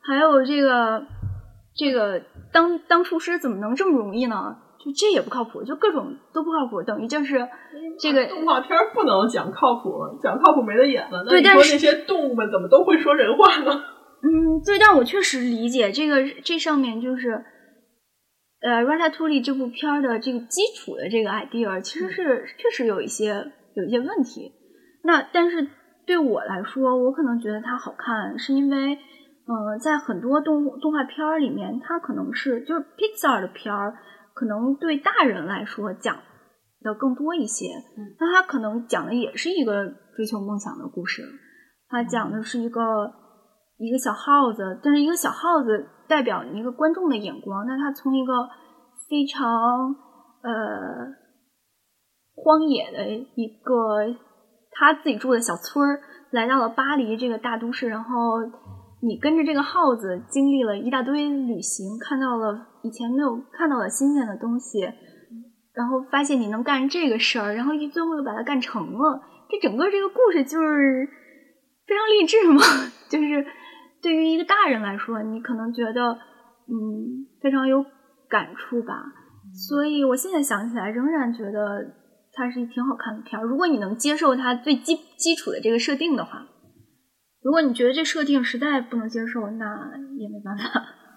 [0.00, 1.04] 还有这个
[1.74, 2.22] 这个
[2.52, 4.56] 当当厨师怎么能这么容易呢？
[4.78, 7.48] 就这也不靠谱，就各种都不靠谱，等于就是
[7.98, 11.24] 这个动画片儿不能讲靠谱，讲靠谱没得演了。
[11.26, 13.82] 那你对但是说那些动物们怎么都会说人话呢？
[14.22, 17.44] 嗯，对，但我确实理解这个，这上面就是，
[18.60, 24.52] 呃，《Ratatouille》这部片儿的这个基础的这个 idea，其实是、确实有一些有一些问题。
[25.02, 25.68] 那但是
[26.06, 28.94] 对我来说，我可能觉得它好看，是因为，
[29.46, 33.96] 呃，在很多动动画片儿里面，它可能是就是 Pixar 的片儿，
[34.34, 36.16] 可能对大人来说讲
[36.80, 37.66] 的更多一些。
[38.18, 41.22] 那它可能讲的也是一个追求梦想的故事，
[41.88, 42.80] 它讲的是一个
[43.78, 48.32] 一个小耗子，但是一个小耗子代表一个观众的眼光，那它从一个
[49.08, 49.94] 非常
[50.42, 51.12] 呃
[52.34, 54.14] 荒野的一个
[54.72, 58.40] 他自己住的小村儿，来到了巴黎这个大都市，然后
[59.00, 64.80] 你跟着这个耗子经历了一大堆旅行，看到了以前没有看到的新鲜的东西，
[65.72, 69.22] 然后发现你能干这个事儿，然后一最后又把它干成了。
[69.48, 71.08] 这整个这个故事就是
[71.86, 72.60] 非常励志嘛，
[73.08, 73.46] 就是
[74.02, 76.18] 对于一个大人来说，你可能觉得
[76.66, 77.84] 嗯非常有
[78.28, 79.04] 感触吧。
[79.52, 81.94] 所以我现在想起来，仍然觉得
[82.34, 83.44] 它是一挺好看的片儿。
[83.44, 86.46] 如果你能接受它最基基础的这个设定的话，
[87.42, 90.64] 如果你觉得这设定实在不能接受，那也没办法。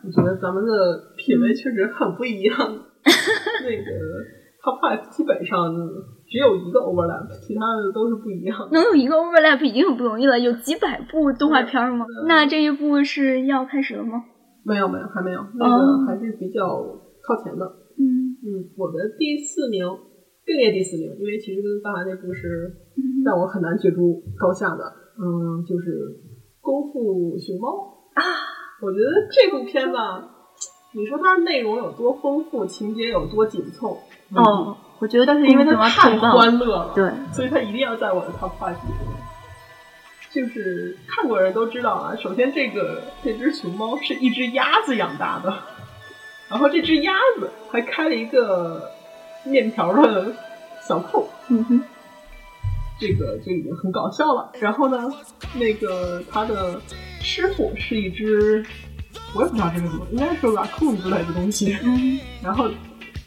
[0.04, 0.72] 我觉得咱们的
[1.18, 2.56] 品味确实很不一样。
[2.62, 3.90] 那个
[4.62, 5.74] Top Five 基本上
[6.30, 8.70] 只有一个 overlap，其他的都是不一样。
[8.72, 12.06] 能有一个 overlap 已经很不容易了，有几百部动画片儿吗？
[12.28, 14.24] 那这一部是要开始了吗？
[14.64, 16.68] 没有没有，还没有，那哦个还是比较
[17.24, 17.66] 靠前的。
[17.98, 19.88] 嗯嗯，我的第四名
[20.48, 24.82] 并列第四名，因为其实跟刚才那部是嗯让我很难角逐高下的。
[25.20, 25.92] 嗯，就是
[26.62, 27.68] 《功夫熊猫》
[28.22, 28.24] 啊，
[28.82, 30.24] 我觉得这部片吧，
[30.94, 33.98] 你说它内容有多丰富，情节有多紧凑，
[34.36, 39.18] 哦，我觉得但是因为它它太欢乐了，对，所以它一定要在我的 top five 里面。
[40.30, 45.52] 就是看过人都知道啊，首先这个这只熊猫是一只鸭子养大的，
[46.48, 48.92] 然后这只鸭子还开了一个
[49.50, 50.34] 面条的
[50.88, 51.84] 小扣，嗯哼，
[53.00, 54.52] 这个就已经很搞笑了。
[54.60, 55.12] 然后呢，
[55.56, 56.82] 那个他的
[57.22, 58.66] 师傅是一只，
[59.36, 61.78] 我也不知道这是什么，应该是 raccoon 之类的东西。
[61.84, 62.70] 嗯，然后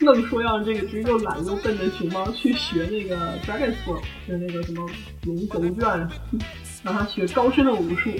[0.01, 4.89] 愣说让这个只又懒又笨的熊猫去学那个 Dragon School，就那个什么
[5.25, 6.09] 龙狗卷，
[6.83, 8.11] 让他学高深的武术，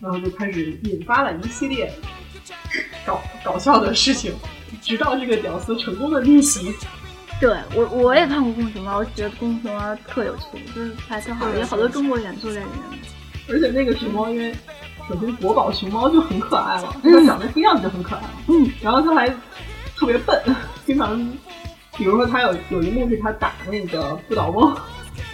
[0.00, 1.92] 然后就开始引发了一系列
[3.06, 4.32] 搞搞笑的事情，
[4.82, 6.74] 直到这个屌丝成功的逆袭。
[7.40, 10.42] 对我我也看过《功夫熊猫》，我觉得《功夫熊猫》特有趣，
[10.74, 13.00] 就是拍特好，有好多中国元素在里面。
[13.48, 14.54] 而且那个熊猫，因为
[15.08, 18.22] 首先国宝熊猫就很可爱了，它长得不一样就很可爱。
[18.48, 19.26] 嗯，然后它还
[19.96, 20.38] 特别笨，
[20.84, 21.18] 经常，
[21.96, 24.76] 比如说它有有一幕是它打那个不倒翁，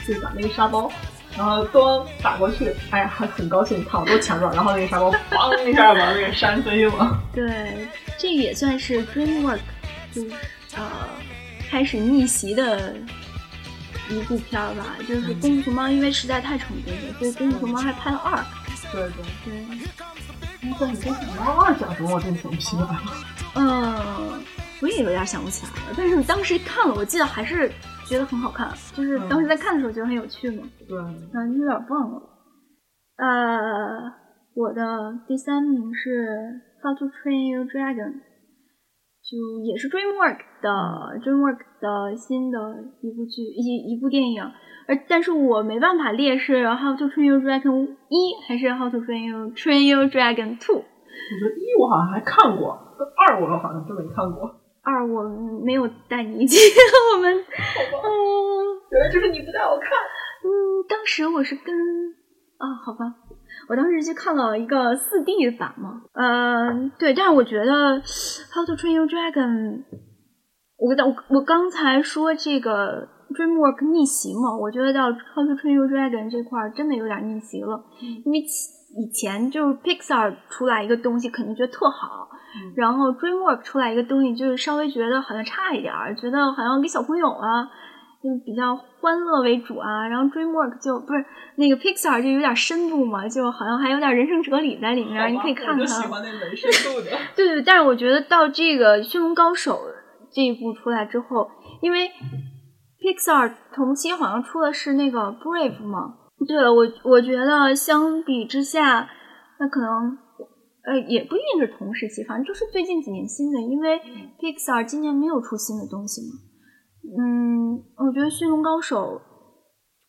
[0.07, 0.89] 就是打那个沙包，
[1.37, 7.21] 然后咚打过去，哎呀，还很高兴，看我多强壮，然后那个沙包梆一下把那个扇飞了。
[7.35, 9.59] 对，这也算是 DreamWorks，
[10.15, 10.31] 就是
[10.77, 10.83] 呃
[11.69, 12.95] 开始逆袭的
[14.11, 18.43] 一部片儿吧，就是《功夫熊猫》，因为实在太成功了，所以《功夫熊猫》还拍了二。
[18.93, 19.67] 对对对，
[20.79, 23.01] 但是《功夫熊猫二》讲什么我真想不起来了。
[23.57, 24.43] 嗯，
[24.81, 27.71] 我也有点想不起来了，但是当时看了，我记得还是
[28.07, 30.62] 觉得很好看，就是当时在看的时候觉得很有趣嘛。
[30.89, 32.23] 对，嗯，有点忘了。
[33.17, 34.12] 呃，
[34.55, 38.12] 我的第三名是《How to Train Your Dragon》，
[39.27, 40.70] 就也是 DreamWork 的
[41.20, 42.59] DreamWork 的新的
[43.03, 44.43] 一部剧一一部电影，
[44.87, 50.77] 而但是我没办法列是《How to Train Your Dragon》一还是《How to Train Your Train Your Dragon Two》。
[50.79, 54.61] 我觉得一我好像还看过，二我好像真没看过。
[54.85, 55.24] 二我
[55.64, 56.57] 没有带你一起，
[57.16, 57.43] 我们嗯，
[58.93, 59.91] 原来就是你不带我看。
[60.45, 61.74] 嗯，当时我是跟
[62.59, 63.12] 啊，好吧，
[63.69, 68.01] 我当时去看了一个四 D 版嘛，嗯、对，但是我觉得
[68.55, 69.79] 《How to Train Your Dragon》，
[70.79, 77.85] 我跟我我刚才说这个 DreamWork 逆袭嘛，我觉得到《How to Train Your Dragon》这块儿真的有点逆袭了，
[78.25, 82.29] 因为以前就是 Pixar 出来一个东西，肯定觉得特好，
[82.77, 87.69] 然后 DreamWork 出来一个东西，就是稍微觉得好像差一点儿，觉得好像给小朋友啊，
[88.27, 90.09] 就比较欢乐为主啊。
[90.09, 91.24] 然后 DreamWork 就不是
[91.55, 95.87] 那个 Pixar 就有点深度嘛，就好像还有点人生哲理在里面，你可以看看。
[95.87, 97.16] 喜欢那深度的。
[97.37, 99.74] 对对，但是我觉得到这个《驯龙高手》
[100.33, 101.49] 这一部出来之后，
[101.81, 102.11] 因为
[103.01, 106.16] Pixar 同期好像出的是那个 Brave 嘛。
[106.47, 109.09] 对了，我我觉得相比之下，
[109.59, 110.18] 那可能
[110.85, 113.99] 呃也不一定是同时期，反正就是最近几年新的，因为
[114.39, 116.35] Pixar 今年没有出新的东西嘛。
[117.07, 119.21] 嗯，我觉得《驯龙高手》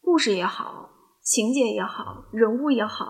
[0.02, 0.90] 故事也好，
[1.22, 3.06] 情节也好，人物也好，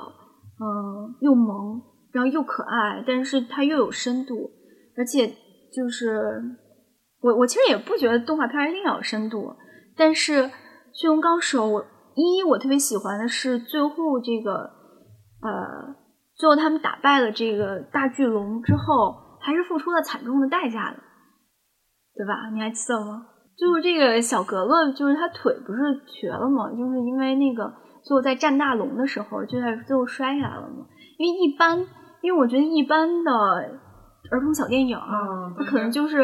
[0.60, 1.82] 嗯、又萌，
[2.12, 4.52] 然后又可爱，但是它又有深度，
[4.98, 5.28] 而且
[5.74, 6.44] 就是
[7.22, 9.56] 我我其实也不觉得动画片一定要有深度，
[9.96, 10.44] 但是
[10.94, 11.86] 《驯龙高手》我
[12.16, 14.52] 一我特别喜欢的是最后这个
[15.42, 15.96] 呃，
[16.36, 20.98] 最后他们打败了这个大巨龙之后，还是付出了惨重的代价的，
[22.16, 22.50] 对吧？
[22.54, 23.28] 你还记得吗？
[23.58, 26.70] 就是这个小格格，就是他腿不是瘸了吗？
[26.72, 30.86] 就是因为那个最后在战大龙的时候，就在最后摔下来了嘛。
[31.18, 31.80] 因为一般，
[32.22, 33.32] 因为我觉得一般的
[34.32, 36.24] 儿童小电影，嗯它可能就是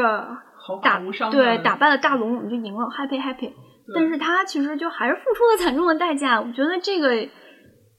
[0.83, 3.51] 打无伤对打败了大龙，我们就赢了，happy happy。
[3.93, 6.39] 但是他其实就还是付出了惨重的代价。
[6.39, 7.09] 我觉得这个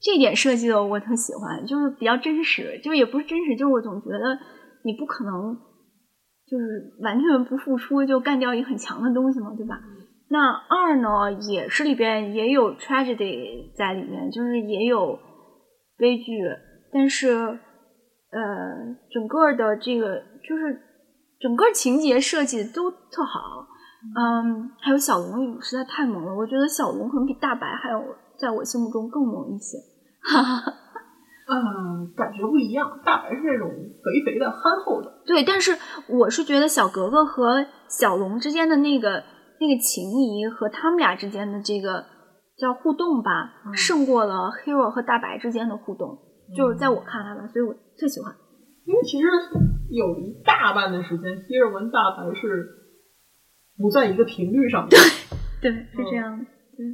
[0.01, 4.39] 这点设计的我特喜欢，就是比较真实，就是也不是真实，就是我总觉得
[4.83, 5.55] 你不可能
[6.47, 9.79] 就是完全不付出就干掉一个很强的东西嘛，对吧？
[10.29, 15.17] 那二呢，也是里边也有 tragedy 在里面，就是也有
[15.97, 16.33] 悲剧，
[16.91, 18.39] 但是呃，
[19.11, 20.81] 整个的这个就是
[21.39, 23.67] 整个情节设计都特好。
[24.15, 28.03] 嗯，还有小龙实在太萌了，我觉得小龙可能比大白还有
[28.37, 29.77] 在我心目中更萌一些。
[30.21, 30.73] 哈哈。
[31.47, 32.99] 嗯，感觉不一样。
[33.05, 35.21] 大白是那种肥肥的、憨厚的。
[35.25, 35.77] 对，但是
[36.09, 39.23] 我是觉得小格格和小龙之间的那个
[39.59, 42.03] 那个情谊和他们俩之间的这个
[42.57, 46.17] 叫互动吧，胜过了 Hero 和大白之间的互动。
[46.55, 48.33] 就是在我看来吧，所以我最喜欢。
[48.85, 49.27] 因为其实
[49.89, 52.69] 有一大半的时间，Hero 跟大白是
[53.77, 54.97] 不在一个频率上的。
[55.61, 56.45] 对，是这样的。
[56.45, 56.85] 对，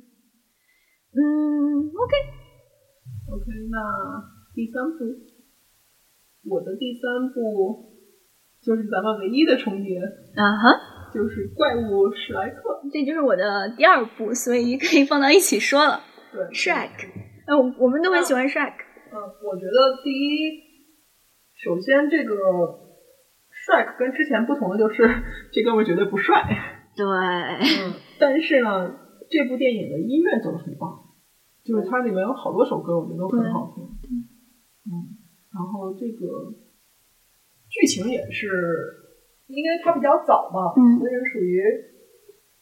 [1.15, 2.13] 嗯，OK。
[3.31, 3.77] OK，那
[4.53, 5.05] 第三部，
[6.49, 7.91] 我的第三部
[8.61, 9.99] 就是咱们唯一的重叠，
[10.35, 12.81] 啊哈，就是怪物史莱克。
[12.91, 16.01] 这就是我的第二部，所以可以放到一起说了。
[16.33, 16.89] 对，Shrek，
[17.47, 18.73] 哎，我我们都很喜欢 Shrek。
[19.11, 20.59] 嗯，我觉得第一，
[21.55, 22.35] 首先这个
[23.55, 25.07] Shrek 跟之前不同的就是
[25.51, 26.43] 这哥们儿绝对不帅。
[26.95, 28.99] 对，嗯，但是呢，
[29.29, 30.89] 这部电影的音乐做的很棒，
[31.63, 33.87] 就是它里面有好多首歌，我觉得都很好听。
[34.85, 35.17] 嗯，
[35.53, 36.53] 然后这个
[37.69, 38.47] 剧情也是，
[39.47, 41.61] 因为它比较早嘛，嗯所以是属于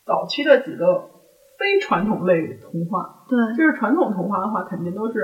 [0.05, 1.09] 早期的几个
[1.57, 3.25] 非传统类童话。
[3.29, 5.19] 对，就是传统童话的话，肯定都是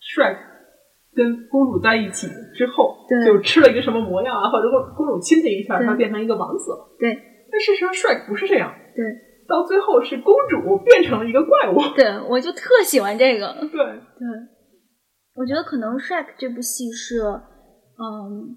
[0.00, 0.36] Shrek
[1.14, 6.96] 跟公主在一起之后，对就吃了一个什么模样啊，或者公公主亲他一下，对他变成一个王子了。
[6.98, 7.14] 对，
[7.50, 9.04] 但事实上 Shrek 不是这样，对，
[9.46, 11.78] 到最后是公主变成了一个怪物。
[11.94, 13.54] 对，我就特喜欢这个。
[13.60, 14.28] 对对，
[15.34, 18.56] 我觉得可能 Shrek 这部戏是，嗯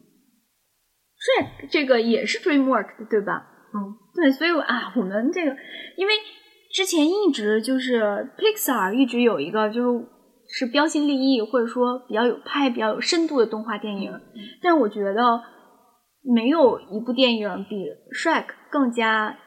[1.17, 3.47] ，Shrek 这个也是 DreamWork 的，对吧？
[3.73, 5.55] 嗯，对，所以我啊，我们这个
[5.97, 6.13] 因为
[6.73, 8.01] 之前一直就是
[8.37, 10.05] Pixar 一直有一个就是
[10.47, 14.11] 是标新立异，或者说比较有拍比较有深度的动画电影，
[14.61, 15.41] 但我觉得
[16.21, 17.75] 没有一部电影比
[18.13, 19.37] Shrek 更加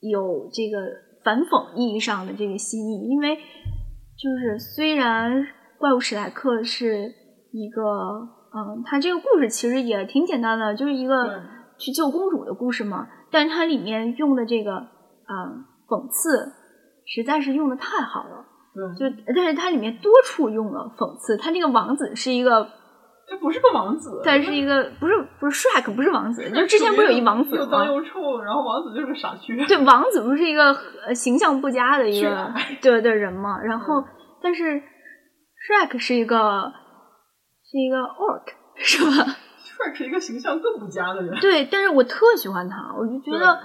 [0.00, 0.78] 有这个
[1.24, 5.46] 反讽意义上的这个新意，因为就是虽然
[5.78, 7.12] 怪物史莱克是
[7.52, 7.82] 一个，
[8.54, 11.42] 嗯，它这个故事其实也挺简单的，就是一个
[11.78, 16.52] 去救公主的故事嘛，但是它里面用的这个，嗯，讽刺
[17.04, 18.44] 实在是用的太好了。
[18.74, 22.68] 对，就但是它里面多处用了讽刺，它这个王子是一个，
[23.26, 27.86] 这不是个王子，但是一个不是不是 Shrek 不是王子，就之前不是有一王子又脏？
[27.86, 29.56] 又臭，然后王子就是个傻缺。
[29.66, 30.74] 对，王子不是一个
[31.06, 34.04] 呃形象不佳的一个爱对的人嘛，然后
[34.42, 34.82] 但是
[35.66, 36.72] Shrek 是一个
[37.64, 38.46] 是一个 orc
[38.78, 39.10] 是吧
[39.58, 41.34] ？Shrek 是一个形象更不佳的人。
[41.40, 43.58] 对，但是我特喜欢他，我就觉得，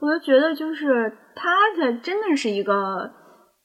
[0.00, 3.10] 我就觉得就是他的真的是一个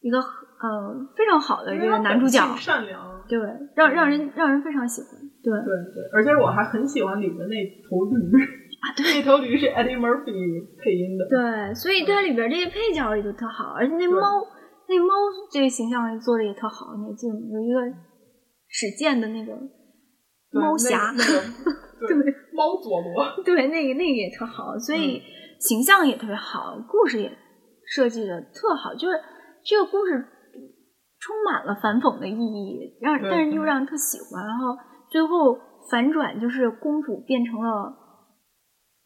[0.02, 3.14] 一个嗯非常好的这个男主角善良。
[3.28, 3.40] 对，
[3.76, 5.10] 让让人让人非常喜欢，
[5.44, 7.56] 对对对，而且我还很喜欢里面那
[7.90, 8.44] 头驴
[8.86, 10.30] 啊， 对，那头驴是 Eddie Murphy
[10.78, 11.26] 配音的。
[11.28, 14.46] 对，所以它里边这些配角也都特好，而且那猫
[14.88, 15.14] 那猫
[15.52, 17.40] 这个形象做的也特好，你还记得吗？
[17.52, 17.98] 有一个
[18.68, 19.54] 史剑的那个
[20.52, 21.42] 猫侠，那那个
[22.08, 25.22] 对猫佐罗，对，那个那个也特好，所以
[25.60, 27.32] 形象也特别好，故事也
[27.88, 29.20] 设计的特好，就是
[29.64, 30.26] 这个故事
[31.20, 34.78] 充满了反讽的意义，让但是又让人特喜欢，然后
[35.10, 35.58] 最后
[35.90, 37.94] 反转就是公主变成了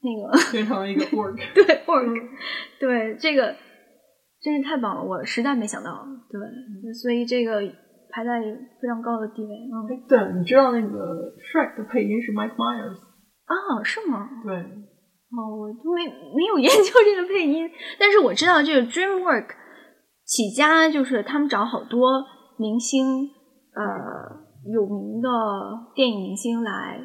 [0.01, 2.30] 那个变成了一个 orc， 对 orc，、
[2.80, 3.55] 对这个
[4.41, 7.59] 真是太棒了，我实在没想到，对，所以这个
[8.09, 8.39] 排在
[8.81, 12.97] 非常高的地位，嗯，对，你知道那个 Shrek 的配音是 Mike Myers，
[13.45, 14.29] 啊，是吗？
[14.43, 17.69] 对，哦，我都没没有研究这个配音，
[17.99, 19.49] 但是我知道这个 DreamWork
[20.23, 22.23] 起家就是他们找好多
[22.57, 23.29] 明星，
[23.75, 23.83] 呃，
[24.71, 25.29] 有名的
[25.93, 27.01] 电影明星来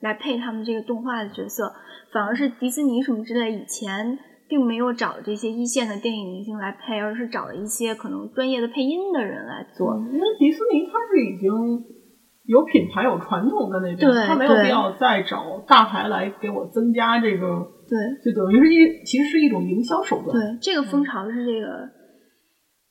[0.00, 1.70] 来配他们这个动画的角色，
[2.12, 4.18] 反而是迪士尼什么之类以前
[4.48, 9.94] 并没有找这些一线的电影明星来配，而是找了一些可能专业的配音的人来做。
[10.12, 11.50] 因为迪士尼它是已经
[12.44, 17.46] 有品牌有传统在那边，对对它没有必要再找大牌来给我增加这个，
[17.86, 20.30] 对，就等于是一其实是一种营销手段。
[20.32, 21.68] 对，这个风潮是这个，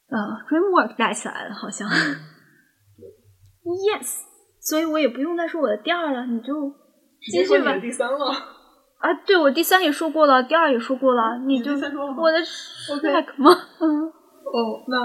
[0.10, 1.90] 呃，DreamWorks 带起来的，好像。
[3.68, 4.22] yes，
[4.62, 6.72] 所以我也不用再说我的第二了，你就
[7.20, 7.78] 继续吧。
[7.80, 8.18] 第三了。
[9.00, 13.52] 啊，对我第三也说过了，第二也说过了，你就我的 Shrek 吗？
[13.80, 14.06] 嗯
[14.48, 14.98] 哦，那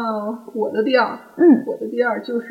[0.55, 2.47] 我的第二，嗯，我的第二就是，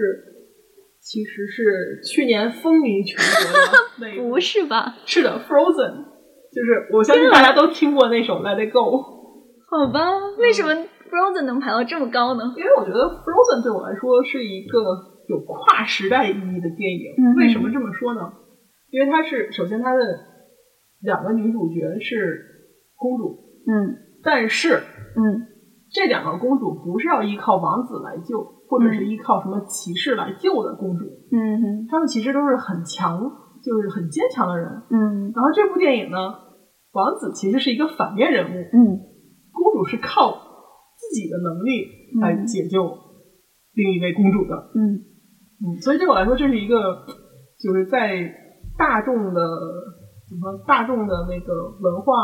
[1.02, 4.96] 其实是去年风靡全国的 不是吧？
[5.06, 6.04] 是的，Frozen，
[6.54, 9.02] 就是我相信大家都听过那首 Let It Go。
[9.72, 10.74] 好吧，为什么
[11.10, 12.44] Frozen 能排到这么高呢？
[12.58, 14.78] 因为我觉得 Frozen 对我来说是一个
[15.28, 17.16] 有跨时代意义的电影。
[17.18, 18.22] 嗯为什么这么说呢？
[18.92, 20.04] 因为它是首先它的
[21.04, 22.42] 两个女主角是
[22.96, 23.38] 公主，
[23.68, 23.96] 嗯。
[24.24, 25.48] 但是嗯。
[25.94, 31.88] 这两个公主不是要依靠王子来救，或者是依靠什么骑士来救的公主，嗯哼。
[31.90, 33.20] 她们其实都是很强，
[33.62, 34.70] 就是很坚强的人。
[34.90, 35.34] 嗯。
[35.36, 36.18] 然后这部电影呢，
[36.94, 39.04] 王子其实是一个反面人物，嗯。
[39.52, 40.32] 公主是靠
[40.96, 41.84] 自己的能力
[42.22, 42.88] 来解救
[43.74, 44.56] 另一位公主的。
[44.74, 44.96] 嗯。
[44.96, 47.06] 嗯，所以对我来说，这是一个
[47.60, 48.34] 就是在
[48.78, 49.42] 大众的
[50.32, 52.16] 怎么大众的那个文化，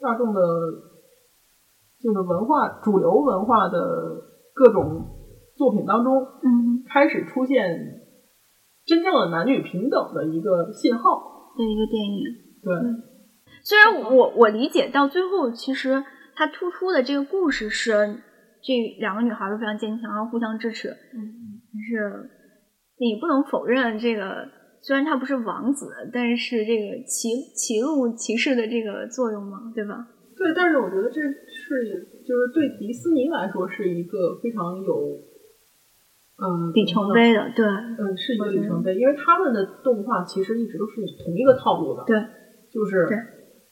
[0.00, 0.40] 大众的
[1.98, 3.78] 就是文化主流文化的
[4.54, 5.04] 各种
[5.56, 8.00] 作品当中，嗯开始出现
[8.86, 11.32] 真正的男女平等的一个信号。
[11.56, 12.24] 的一个电影。
[12.62, 12.74] 对，
[13.62, 17.92] 虽然我我理解到最后，其实它突出的这个故事是
[18.62, 20.88] 这两个女孩都非常坚强，然后互相支持。
[20.88, 22.30] 嗯，但是
[22.98, 24.48] 你不能否认这个，
[24.84, 30.06] 虽然他不是王子，但是这个骑骑路骑士的这个作用嘛，对吧？
[30.36, 34.92] 对，但是我觉得这是就是对迪士尼来说是一个非常有
[36.36, 42.20] 嗯里程碑的，对，嗯，是一个里程碑，因为他们的动画其实一直都是同一个套路的，对，
[42.70, 43.16] 就是对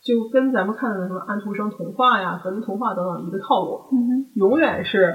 [0.01, 5.15] 就跟咱们看的什么安徒生童话呀、格林童话等等一个套路，嗯，永远是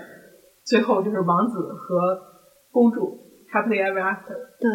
[0.64, 2.20] 最后就是王子和
[2.72, 3.18] 公主
[3.52, 4.36] happily ever after。
[4.60, 4.70] 对，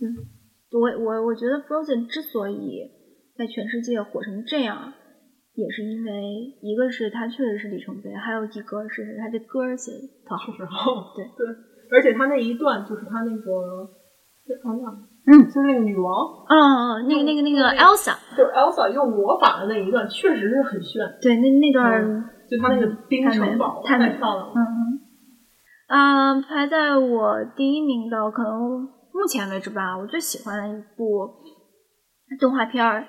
[0.00, 0.08] 对，
[0.80, 2.90] 我我我觉得 Frozen 之所以
[3.36, 4.92] 在全世界火成这样，
[5.54, 6.12] 也是因为
[6.60, 11.46] 一个是它确实是里程碑，还有一个是它的歌儿写的特好，是好，对对，
[11.90, 13.90] 而且他那一段就是他那个？
[15.26, 21.00] 嗯，就是那个女王，嗯嗯，那个那个那个 Elsa，就是 Elsa 用魔法的那一段，确实是很炫。
[21.22, 24.52] 对，那那段、嗯就他那个冰城堡太漂亮了。
[24.54, 25.00] 嗯嗯。
[25.86, 31.30] 啊、排在我第一名的，可能目前为止吧，我最喜欢的一部
[32.40, 33.06] 动画片儿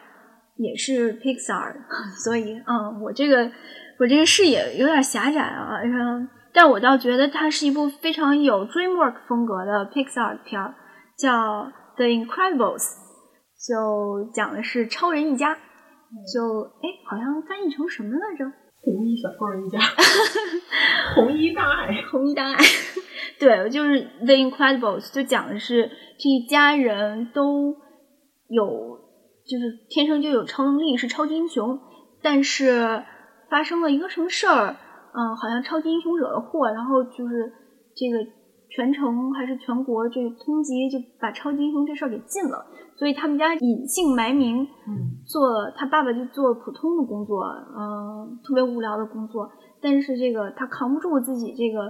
[0.55, 1.73] 也是 Pixar，
[2.23, 3.51] 所以嗯，我这个
[3.99, 10.75] 我这个视野有点狭窄啊，然后，但我倒觉得它是一部非常有 DreamWorks 风格的 Pixar 片儿，
[11.17, 11.31] 叫
[11.95, 12.83] 《The Incredibles》，
[13.67, 18.45] 就讲的是超人一家，就哎，好像翻译成什么来着？
[18.85, 19.79] 红衣小超人一家，
[21.15, 22.57] 红衣大爱，红衣大爱，
[23.39, 27.75] 对，就是 The Incredibles，就讲的是这一家人都
[28.47, 28.99] 有，
[29.45, 31.79] 就是天生就有超能力，是超级英雄，
[32.21, 33.03] 但是
[33.49, 34.77] 发生了一个什么事儿，
[35.13, 37.51] 嗯，好像超级英雄惹了祸，然后就是
[37.95, 38.17] 这个
[38.75, 42.65] 全城还是全国这通缉，就把超级英雄这事儿给禁了，
[42.97, 49.49] 所以他们家隐姓埋名，嗯，做他爸爸就做普通的工作，嗯、特别无聊的工作，
[49.81, 51.87] 但是这个他扛不住自己这个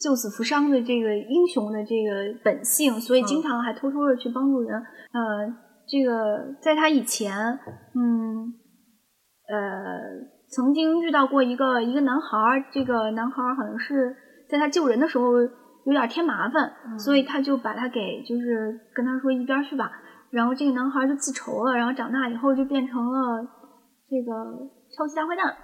[0.00, 4.74] 救死扶伤的这个英雄的这个本性，所以经常还偷偷的去帮助人。
[4.74, 5.54] 呃，
[5.86, 7.32] 这个在他以前，
[7.94, 8.52] 嗯，
[9.46, 9.56] 呃，
[10.50, 14.16] 曾经遇到过一个一个男孩儿，这个男孩儿好像是
[14.50, 15.32] 在他救人的时候
[15.88, 19.90] 有点添麻烦，所以他就把他给就是跟他说一边儿去吧。
[20.30, 23.42] 然后这个男孩儿就记仇了，然后长大以后就变成了
[24.10, 24.30] 这个
[24.94, 25.56] 超级大坏蛋，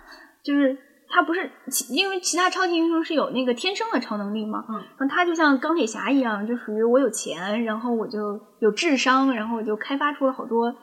[0.43, 0.75] 就是
[1.11, 4.77] 他不是其因为其他超级英雄是有那个天生的超能力嘛，嗯。
[4.97, 10.75] 然后他就像钢铁侠一样，就属于我有钱，然后我就有智商，然后我就开发出了好多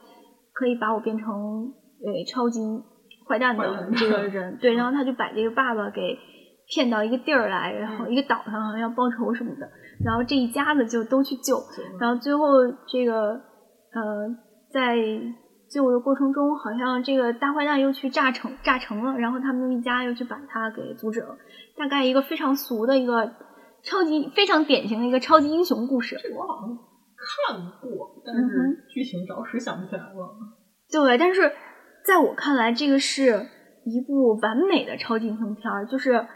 [0.52, 2.60] 可以把我变成呃超级
[3.28, 6.16] 坏蛋的这个人，对，然后他就把这个爸爸给
[6.72, 9.68] 骗到一个地儿来，然后一个岛上好像要报仇什么的，
[10.02, 11.58] 然后这一家子就都去救，
[12.00, 12.46] 然后最后
[12.88, 13.32] 这个
[13.92, 14.28] 呃
[14.72, 14.96] 在
[15.70, 21.36] 救的过程中，好像这个大坏蛋又去炸城炸城了，然后他们一家又去把他给阻止了，
[21.76, 23.30] 大概一个非常俗的一个
[23.82, 26.16] 超级非常典型的一个超级英雄故事。
[26.22, 26.78] 这个我好像
[27.48, 30.36] 看过，但嗯是剧情着实想不起来了。
[30.90, 31.52] 对，但是
[32.04, 33.46] 在我看来，这个是
[33.84, 36.26] 一部完美的超级英雄片儿，就是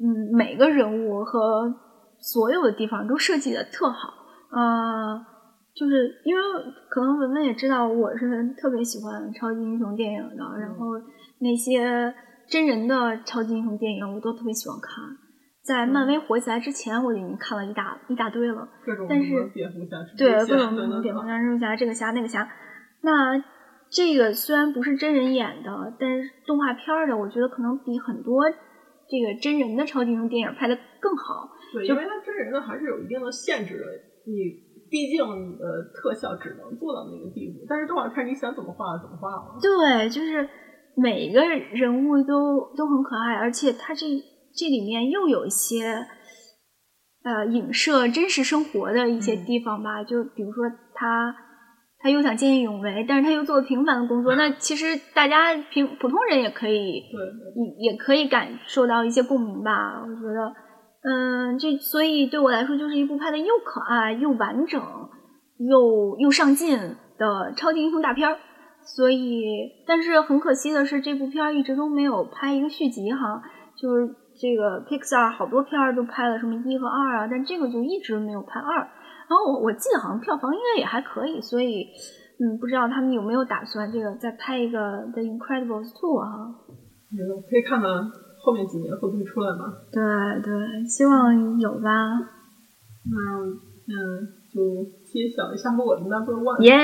[0.00, 1.74] 嗯，每个人物和
[2.18, 4.14] 所有的地方都设计的特好，
[4.50, 5.24] 呃，
[5.74, 6.42] 就是因为
[6.88, 10.86] 可能文文也知道，我是特别喜欢超级英雄电影的，然后
[11.40, 12.14] 那些
[12.48, 15.04] 真人的超级英雄电影我都特别喜欢看。
[15.62, 18.66] 在漫威火起来之前，我已经看了一大一大堆了。
[18.84, 22.48] 各种但是蝙蝠侠、蜘蛛对各种蝙蝠侠、蜘蛛侠、这个侠那个侠。
[23.02, 23.38] 那
[23.90, 28.44] 这个虽然不是真人演的，但是动画片儿的，我觉得可能比很多
[29.10, 31.50] 这个真人的超级英雄电影拍的更好。
[31.74, 33.84] 对，就因为它真人的还是有一定的限制的，
[34.24, 39.58] 你毕竟你的特效只能做到那个地步，但是动画片你想怎么画怎么画嘛。
[39.60, 40.48] 对，就是
[40.96, 44.06] 每个人物都都很可爱，而且它这
[44.54, 46.06] 这里面又有一些
[47.22, 51.34] 呃影射真实生活的一些地方吧，就比如说他
[52.02, 60.52] 他又想见义勇为，但是他又做平凡的工作，那其实大家平普通人也可以也也可以感受到一些共鸣吧，我觉得。
[61.02, 64.82] 嗯，这所以对我来说就是一部拍的又可爱又完整
[65.58, 66.78] 又又上进
[67.18, 68.36] 的超级英雄大片儿。
[68.82, 69.42] 所以，
[69.86, 73.42] 但是很可惜的是，这部片儿一直都没有拍一个续集哈。
[73.76, 74.08] 就是
[74.40, 78.88] 这个 Pixar 好多片儿都拍了什么一和二啊，但这个就一直没有拍二。
[79.30, 81.86] 然后我我记得好像票房应该也还可以，所以
[82.42, 86.50] 嗯，不知道他们有没有打算这个再拍一个 The Incredibles two 啊？
[87.14, 87.18] 嗯，
[87.48, 87.88] 可以看看
[88.42, 89.70] 后面几年会不会出来吧。
[89.92, 90.02] 对
[90.42, 90.50] 对，
[90.88, 92.18] 希望有吧。
[93.06, 93.16] 那
[93.86, 93.94] 嗯，
[94.52, 94.60] 就
[95.06, 96.60] 揭晓一下我的 number one。
[96.62, 96.74] 耶！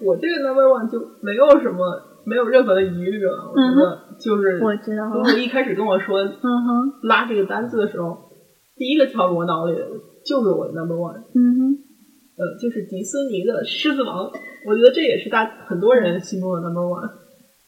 [0.00, 1.84] 我这个 number one 就没有什么，
[2.24, 3.52] 没有任何的疑虑了。
[3.52, 8.16] 我觉得就是，我知道如果一开始跟我说嗯哼，拉这个单子的时候，
[8.76, 9.86] 第一个跳入我脑里的
[10.26, 11.20] 就是我的 number one。
[11.34, 11.78] 嗯哼，
[12.36, 14.26] 呃，就是迪斯尼的《狮子王》，
[14.66, 17.10] 我觉得这也是大很多人心中的 number one。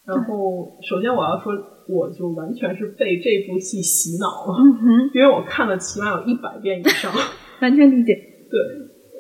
[0.06, 1.52] 然后，首先我要说，
[1.88, 7.10] 我就完全是被这部戏洗脑了，嗯哼，因为我看了起码有一百遍以上。
[7.60, 8.12] 完全理解。
[8.50, 8.60] 对，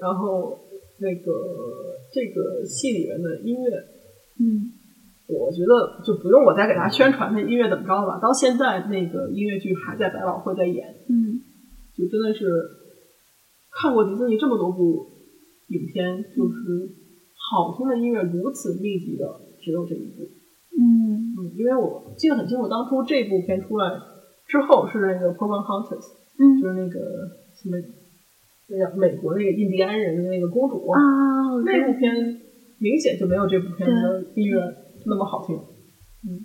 [0.00, 0.56] 然后
[1.00, 1.32] 那个
[2.12, 3.70] 这个戏里面的音乐，
[4.38, 4.70] 嗯，
[5.26, 8.20] 我觉得就不用我再给大家宣传这音乐怎么着了吧。
[8.20, 11.40] 到现在那个音乐剧还在百老汇在演，嗯，
[11.96, 12.46] 就真的是
[13.80, 15.06] 看过迪士尼这么多部
[15.68, 16.56] 影片，就是
[17.36, 19.24] 好听的音乐如此密集的
[19.62, 20.24] 只有这一部。
[20.76, 21.36] 嗯。
[21.36, 23.92] 嗯，因为我记得很清楚，当初这部片出来
[24.48, 26.00] 之后是那个《Pocahontas》，
[26.40, 26.96] 嗯，就是那个
[27.60, 27.76] 什么，
[28.68, 30.88] 那叫美国那个印第安人的那个公主。
[30.88, 30.98] 啊，
[31.66, 32.40] 那部片
[32.80, 34.56] 明显就没有这部片的音乐
[35.04, 35.54] 那么好听。
[35.56, 36.40] 嗯，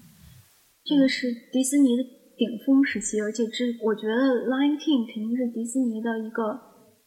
[0.83, 2.03] 这个是迪士尼的
[2.35, 4.13] 顶峰时期，而且这我觉得
[4.51, 6.59] 《Lion King》肯定是迪士尼的一个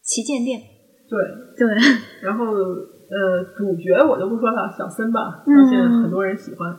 [0.05, 0.61] 旗舰店。
[1.09, 1.17] 对
[1.57, 1.67] 对，
[2.21, 6.73] 然后呃，主角我就不说了，小森吧，嗯相信很多人喜欢。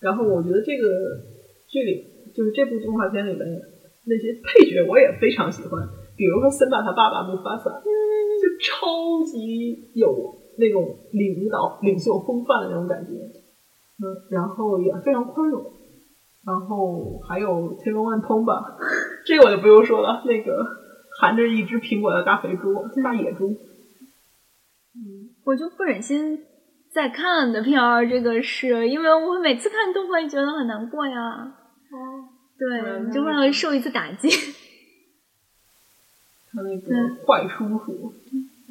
[0.00, 0.84] 然后我觉得这个
[1.68, 2.04] 剧里
[2.34, 3.44] 就是这部动画片里的
[4.06, 5.80] 那些配角我也非常喜欢，
[6.16, 10.12] 比如说森巴他爸爸木法萨，就超级有
[10.58, 15.62] 那种领导领袖风范的那种感觉，嗯，然后也非常宽容，
[16.44, 18.76] 然后还有天龙万通吧，
[19.24, 20.52] 这个我就不用说了，那个
[21.20, 23.56] 含着一只苹果的大肥猪，大野猪，
[25.44, 26.44] 我就不忍心
[26.92, 31.16] 再看的片儿，这个是因为我每次看都会觉得很难过呀。
[31.90, 34.28] 哦，对，就会受一次打击。
[36.50, 38.12] 他那个坏叔叔，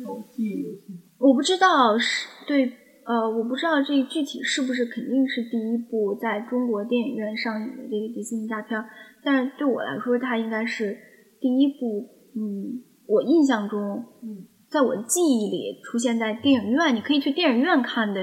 [0.06, 0.98] 我记忆犹新。
[1.20, 2.72] 我不知道是对，
[3.06, 8.90] 呃，我不知道这具体是不是肯定是第一部在中国电影院上映的这个迪士尼大片儿，
[9.24, 10.98] 但是对我来说，它应该是
[11.40, 18.22] 第一部，嗯，我印象中，嗯，在我的记忆里出现在电影院，你可以去电影院看的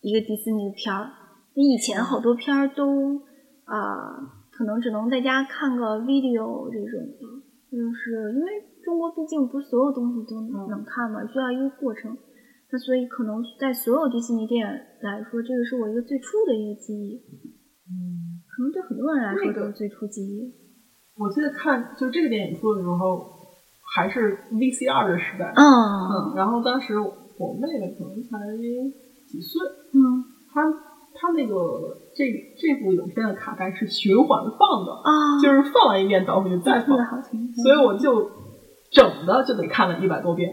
[0.00, 1.10] 一个迪士尼的片儿。
[1.54, 3.18] 你以前好多片儿都
[3.64, 7.22] 啊、可能只能在家看个 video 这种的，
[7.70, 8.48] 就是因为
[8.82, 12.16] 中国毕竟不是所有东西都能看嘛，需要一个过程。
[12.72, 14.66] 那所以可能在所有迪士尼电影
[15.02, 17.18] 来说，这个是我一个最初的一个记忆。
[17.86, 20.54] 嗯，可能对很多人来说都是最初记忆。
[21.20, 23.28] 我记得看就这个电影出的时候，
[23.94, 25.52] 还是 VCR 的时代。
[25.54, 28.38] 嗯嗯，然后当时我妹妹可能才
[29.28, 29.60] 几岁，
[29.92, 30.64] 嗯，她
[31.12, 31.54] 她那个
[32.16, 32.24] 这
[32.58, 36.96] 这部影片的卡带是循环放的啊就是放完一遍倒回去再放。
[37.62, 38.30] 所以我就
[38.90, 40.50] 整的就得看了一百多遍，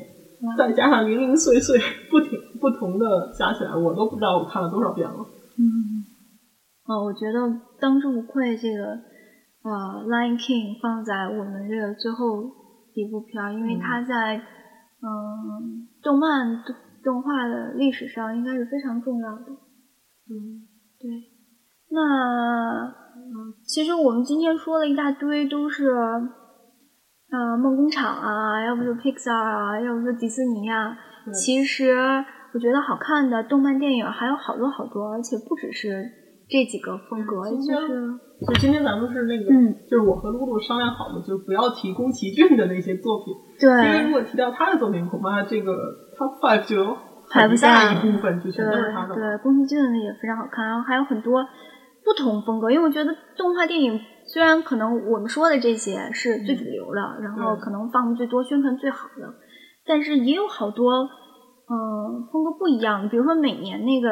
[0.58, 1.80] 再加上零零碎碎
[2.12, 5.16] 不停不同的加起来，我都不知道我看了多少遍了。
[5.58, 6.04] 嗯，
[6.88, 7.40] 哦，我觉得
[7.80, 9.00] 当之无愧这个
[9.68, 12.50] 呃《Lion King》放在我们这个最后
[12.94, 14.42] 一部片儿，因为它在
[15.00, 19.52] 嗯、动漫动动画的历史上应该是非常重要的。
[20.30, 21.30] 嗯，对。
[21.90, 22.84] 那
[23.16, 25.92] 嗯，其实我们今天说了一大堆，都是
[27.30, 30.90] 呃梦工厂啊，要不就 Pixar 啊，要不就迪士尼啊。
[31.24, 31.94] 对其实
[32.54, 36.10] 我觉得好看的动漫电影还有好多好多，而且不只是
[36.50, 45.74] 这几个风格，就是就今天咱们是那个，嗯就是我和露露商量好的，就是不要提宫崎骏的那些作品，对因为如果提到他的作品，恐怕这个
[46.18, 46.96] Top Five 就
[47.32, 49.16] 排不下大一部分就全都是对他的。
[49.16, 51.44] 对，宫崎骏的也非常好看，然后还有很多
[52.04, 52.70] 不同风格。
[52.70, 54.00] 因为我觉得动画电影
[54.32, 59.34] 虽然可能我们说的这些是最主流的，然后可能放的最多、宣传最好的，
[59.86, 61.10] 但是也有好多
[61.70, 63.10] 嗯、呃风格不一样的。
[63.10, 64.10] 比如说每年那个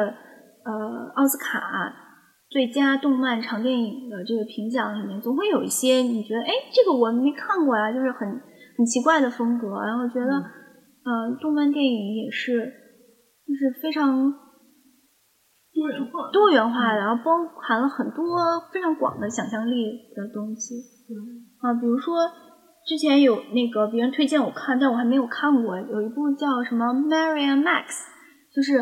[0.64, 1.60] 呃奥斯卡
[2.56, 8.26] 最佳动漫长电影的这个评奖里面，总会有一些你觉得哎这个我没看过呀，就是很
[8.78, 10.32] 很奇怪的风格，然后觉得。
[11.06, 12.66] 呃，动漫电影也是，
[13.46, 14.32] 就是非常
[15.72, 18.24] 多元化，多元化的，然后包含了很多
[18.72, 20.74] 非常广的想象力的东西。
[20.74, 22.16] 嗯啊，比如说
[22.84, 27.86] 之前有那个别人推荐我看，但我还没有看过，有一部叫什么《Mary and Max》，
[28.52, 28.72] 就是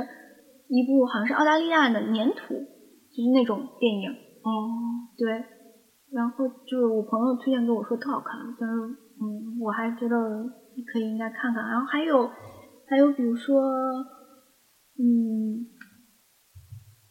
[0.70, 2.54] 一部好像是澳大利亚的粘土，
[3.14, 4.10] 就是那种电影。
[4.42, 4.50] 哦，
[5.16, 5.30] 对，
[6.10, 8.74] 然后就是我朋友推荐给我说特好看，但是
[9.22, 10.16] 嗯，我还觉得
[10.92, 11.64] 可以应该看看。
[11.68, 12.28] 然后还有
[12.84, 13.62] 还有比如说，
[14.98, 15.64] 嗯，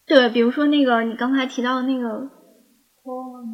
[0.05, 2.29] 对，比如说那个你刚才提到的那个，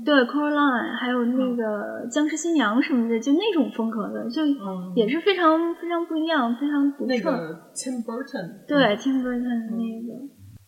[0.03, 4.41] 对 Coraline，还有那个僵尸新娘什么的，就那种风格的，就
[4.95, 7.13] 也是非常非常不一样，非常独特。
[7.13, 10.13] 那个 Tim Burton，对，Tim Burton 那个，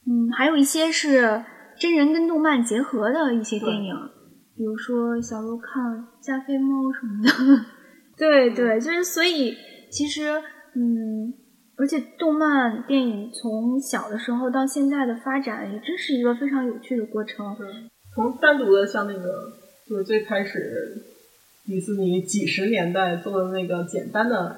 [0.07, 1.43] 嗯，还有一些是
[1.81, 3.95] 真人跟动漫结合的一些电影，
[4.55, 5.83] 比如说小时候看
[6.21, 7.65] 《加菲猫》什么的。
[8.15, 9.57] 对对，就是所以
[9.89, 10.29] 其实，
[10.75, 11.33] 嗯，
[11.75, 17.57] 而且动漫电影从小的时候到现在的发展，也真是一个非常有趣的过程。
[18.13, 19.51] 从单独的像那个，
[19.89, 21.01] 就是最开始
[21.65, 24.55] 迪士尼几十年代做的那个简单的，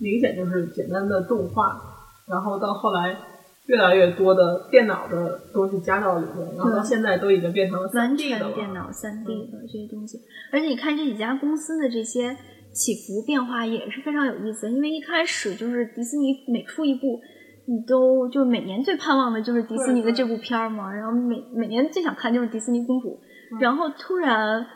[0.00, 1.78] 明显就是简单的动画，
[2.26, 3.14] 然后到后来
[3.66, 8.54] 越来越多的电脑的东西加到里面，然后到现在都已经变成了完 3D 全的了。
[8.54, 10.18] 电脑三 D 的这些东西，
[10.52, 12.36] 而且你看这几家公司的这些
[12.72, 17.20] 起伏变化也是非常有意思，因为一开始就是迪士尼每出一部。
[17.66, 23.18] 你都就是每年最盼望的就是迪士尼的这部片儿嘛，然后每每年最想看就是迪士尼公主，
[23.58, 24.66] 然后突然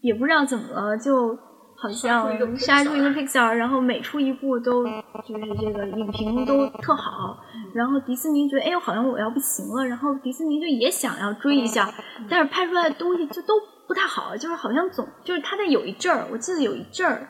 [0.00, 1.38] 也不知道怎么了，就
[1.82, 7.36] 好像杀出一个 Pixar，然后每出一部都就是这个影评都特好，
[7.74, 11.92] 然后迪士尼觉得哎呦好像我要不行了，然后迪士尼就也想要追一下，
[12.30, 13.54] 但是拍出来的东西就都
[13.88, 17.28] 不太好，就是好像总就是他在有一阵儿，我记得有一阵儿。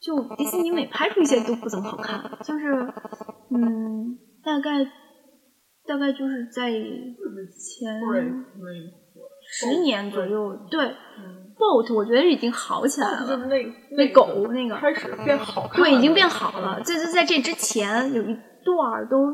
[0.00, 2.72] 就迪士尼每拍出一些都不怎么好看，就是，
[3.50, 4.84] 嗯，大概
[5.84, 8.00] 大概就是在前
[9.42, 10.94] 十年左右，对。
[11.58, 16.80] Boat 我觉得已经好起来了，就是那那狗那个开始变好看，对，已经变好了。
[16.84, 18.34] 这就在这之前有一
[18.64, 19.32] 段都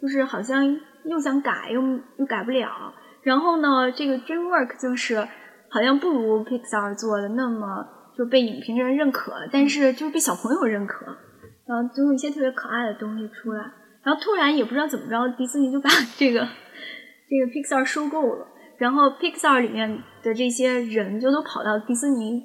[0.00, 0.64] 就是好像
[1.04, 1.82] 又想改又
[2.18, 2.68] 又改不了。
[3.22, 5.16] 然后呢，这个 DreamWork 就是
[5.68, 7.84] 好像不如 Pixar 做的那么
[8.16, 11.04] 就被影评人认可，但是就是被小朋友认可，
[11.66, 13.60] 然后总有一些特别可爱的东西出来。
[14.02, 16.40] 然后突然也不知道怎么着，迪士尼就把这个
[17.28, 18.46] 这个 Pixar 收购了。
[18.78, 22.42] 然后 Pixar 里面的这些人就都跑到迪士尼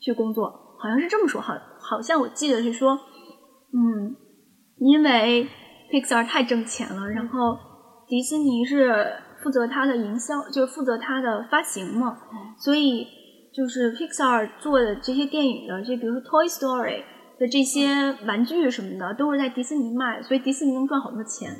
[0.00, 0.48] 去工作，
[0.78, 2.98] 好像是这么说，好，好像我记得是说，
[3.72, 4.16] 嗯，
[4.78, 5.46] 因为
[5.90, 7.56] Pixar 太挣钱了，然后
[8.06, 9.12] 迪士尼是
[9.42, 12.16] 负责它的营销，就是负责它的发行嘛，
[12.58, 13.06] 所以
[13.52, 17.02] 就是 Pixar 做的这些电影的，就比如说 Toy Story
[17.38, 21.50] 的这些玩具什么的，都是在迪士尼卖，所以迪士尼能赚好多钱。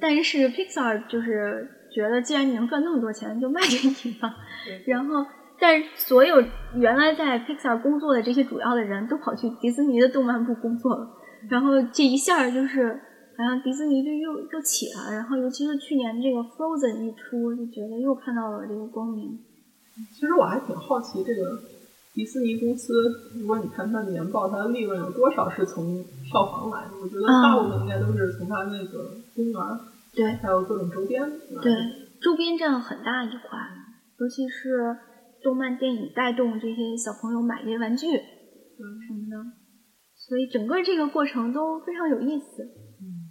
[0.00, 4.34] 但是 Pixar 就是觉得，既然你能赚那么多钱，就卖给你吧。
[4.86, 5.24] 然后，
[5.60, 6.42] 但是所有
[6.74, 11.08] 原来在 Pixar 工作的这些主要的人都跑去迪士尼的动漫部工作了。
[11.48, 13.00] 然后这一下就是，
[13.36, 15.16] 好像迪士尼就又又起来了。
[15.16, 19.38] 然后，尤其是去年这个 Frozen 一出，就觉得又看到了这个光明。
[20.12, 21.56] 其实我还挺好奇，这个
[22.14, 22.92] 迪士尼公司，
[23.38, 26.96] 如果你看它的年报，它的利润有多少是从票房来的？
[27.00, 29.78] 我觉得大部分应该都是从它那个公园儿，
[30.14, 31.22] 对，还有各种周边。
[31.62, 31.72] 对，
[32.20, 33.58] 周边占了很大一块，
[34.20, 34.96] 尤其是
[35.42, 39.44] 动漫电影带动这些小朋友买这些玩具，嗯什么的，
[40.14, 42.62] 所以整个这个过程都非常有意思。
[42.62, 43.28] 嗯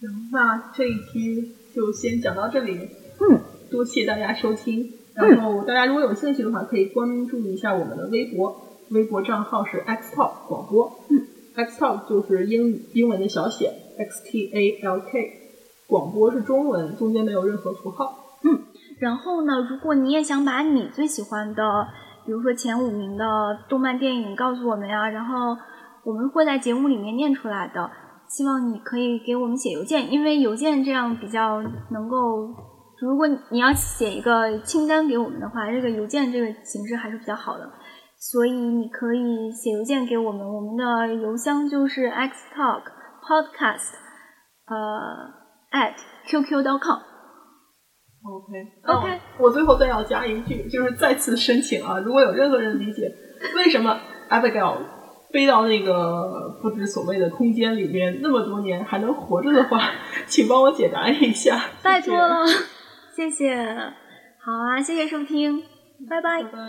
[0.00, 2.88] 行，那这一期就先讲到这里。
[3.20, 3.40] 嗯，
[3.70, 4.92] 多谢大家收听。
[5.14, 10.98] 然后大家如果有兴趣的话，可以关注一下我们的微博，微博账号是 X Talk 广播。
[11.10, 15.41] 嗯，X Talk 就是英语英文的小写 X T A L K，
[15.92, 18.04] 广播是中文，中间没有任何符号。
[18.44, 18.64] 嗯，
[18.98, 21.62] 然后呢，如果你也想把你最喜欢的，
[22.24, 23.24] 比如说前五名的
[23.68, 25.54] 动漫电影告诉我们呀，然后
[26.04, 27.90] 我们会在节目里面念出来的。
[28.26, 32.48] 希望你可以给我们写邮件，因为邮件这样比较能够。
[33.02, 37.68] 如果你要写一个清单给我们的话，这个邮件这个形式还是比较好的，
[38.16, 42.84] 所以你可以写邮件给我们，我们的邮箱就是 xtalk
[43.20, 43.92] podcast
[44.66, 45.41] 呃
[45.72, 45.94] at
[46.26, 46.98] qq.com。
[48.24, 48.52] OK
[48.86, 53.10] OK，我最后再要加一句，就是再次申请啊，如果有任何人理解
[53.56, 53.98] 为什么
[54.30, 54.78] Abigail
[55.32, 59.90] 飞到那个不知所谓的空间里面那么多年还能活着的话，
[60.28, 62.46] 请帮我解答一下，拜托了。
[63.16, 63.56] 谢谢，
[64.44, 65.60] 好啊，谢谢收听，
[66.08, 66.62] 拜拜，拜拜，拜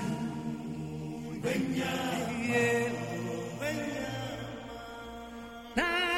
[1.44, 1.92] Peña.
[5.76, 6.13] Peña.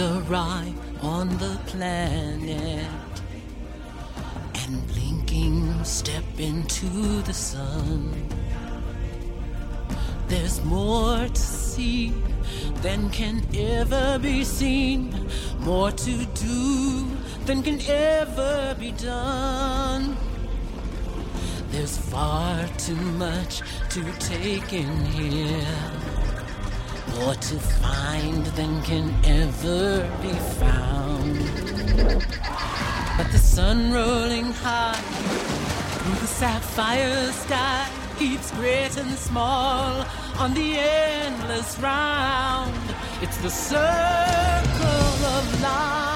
[0.00, 2.86] Arrive on the planet
[4.54, 6.88] and blinking step into
[7.22, 8.28] the sun,
[10.28, 12.12] there's more to see
[12.82, 15.14] than can ever be seen,
[15.58, 17.06] more to do
[17.44, 20.16] than can ever be done.
[21.70, 25.99] There's far too much to take in here
[27.16, 31.38] more to find than can ever be found.
[33.16, 35.00] But the sun rolling high
[35.92, 37.88] through the sapphire sky
[38.18, 40.04] keeps great and small
[40.38, 42.74] on the endless round.
[43.22, 46.09] It's the circle of life.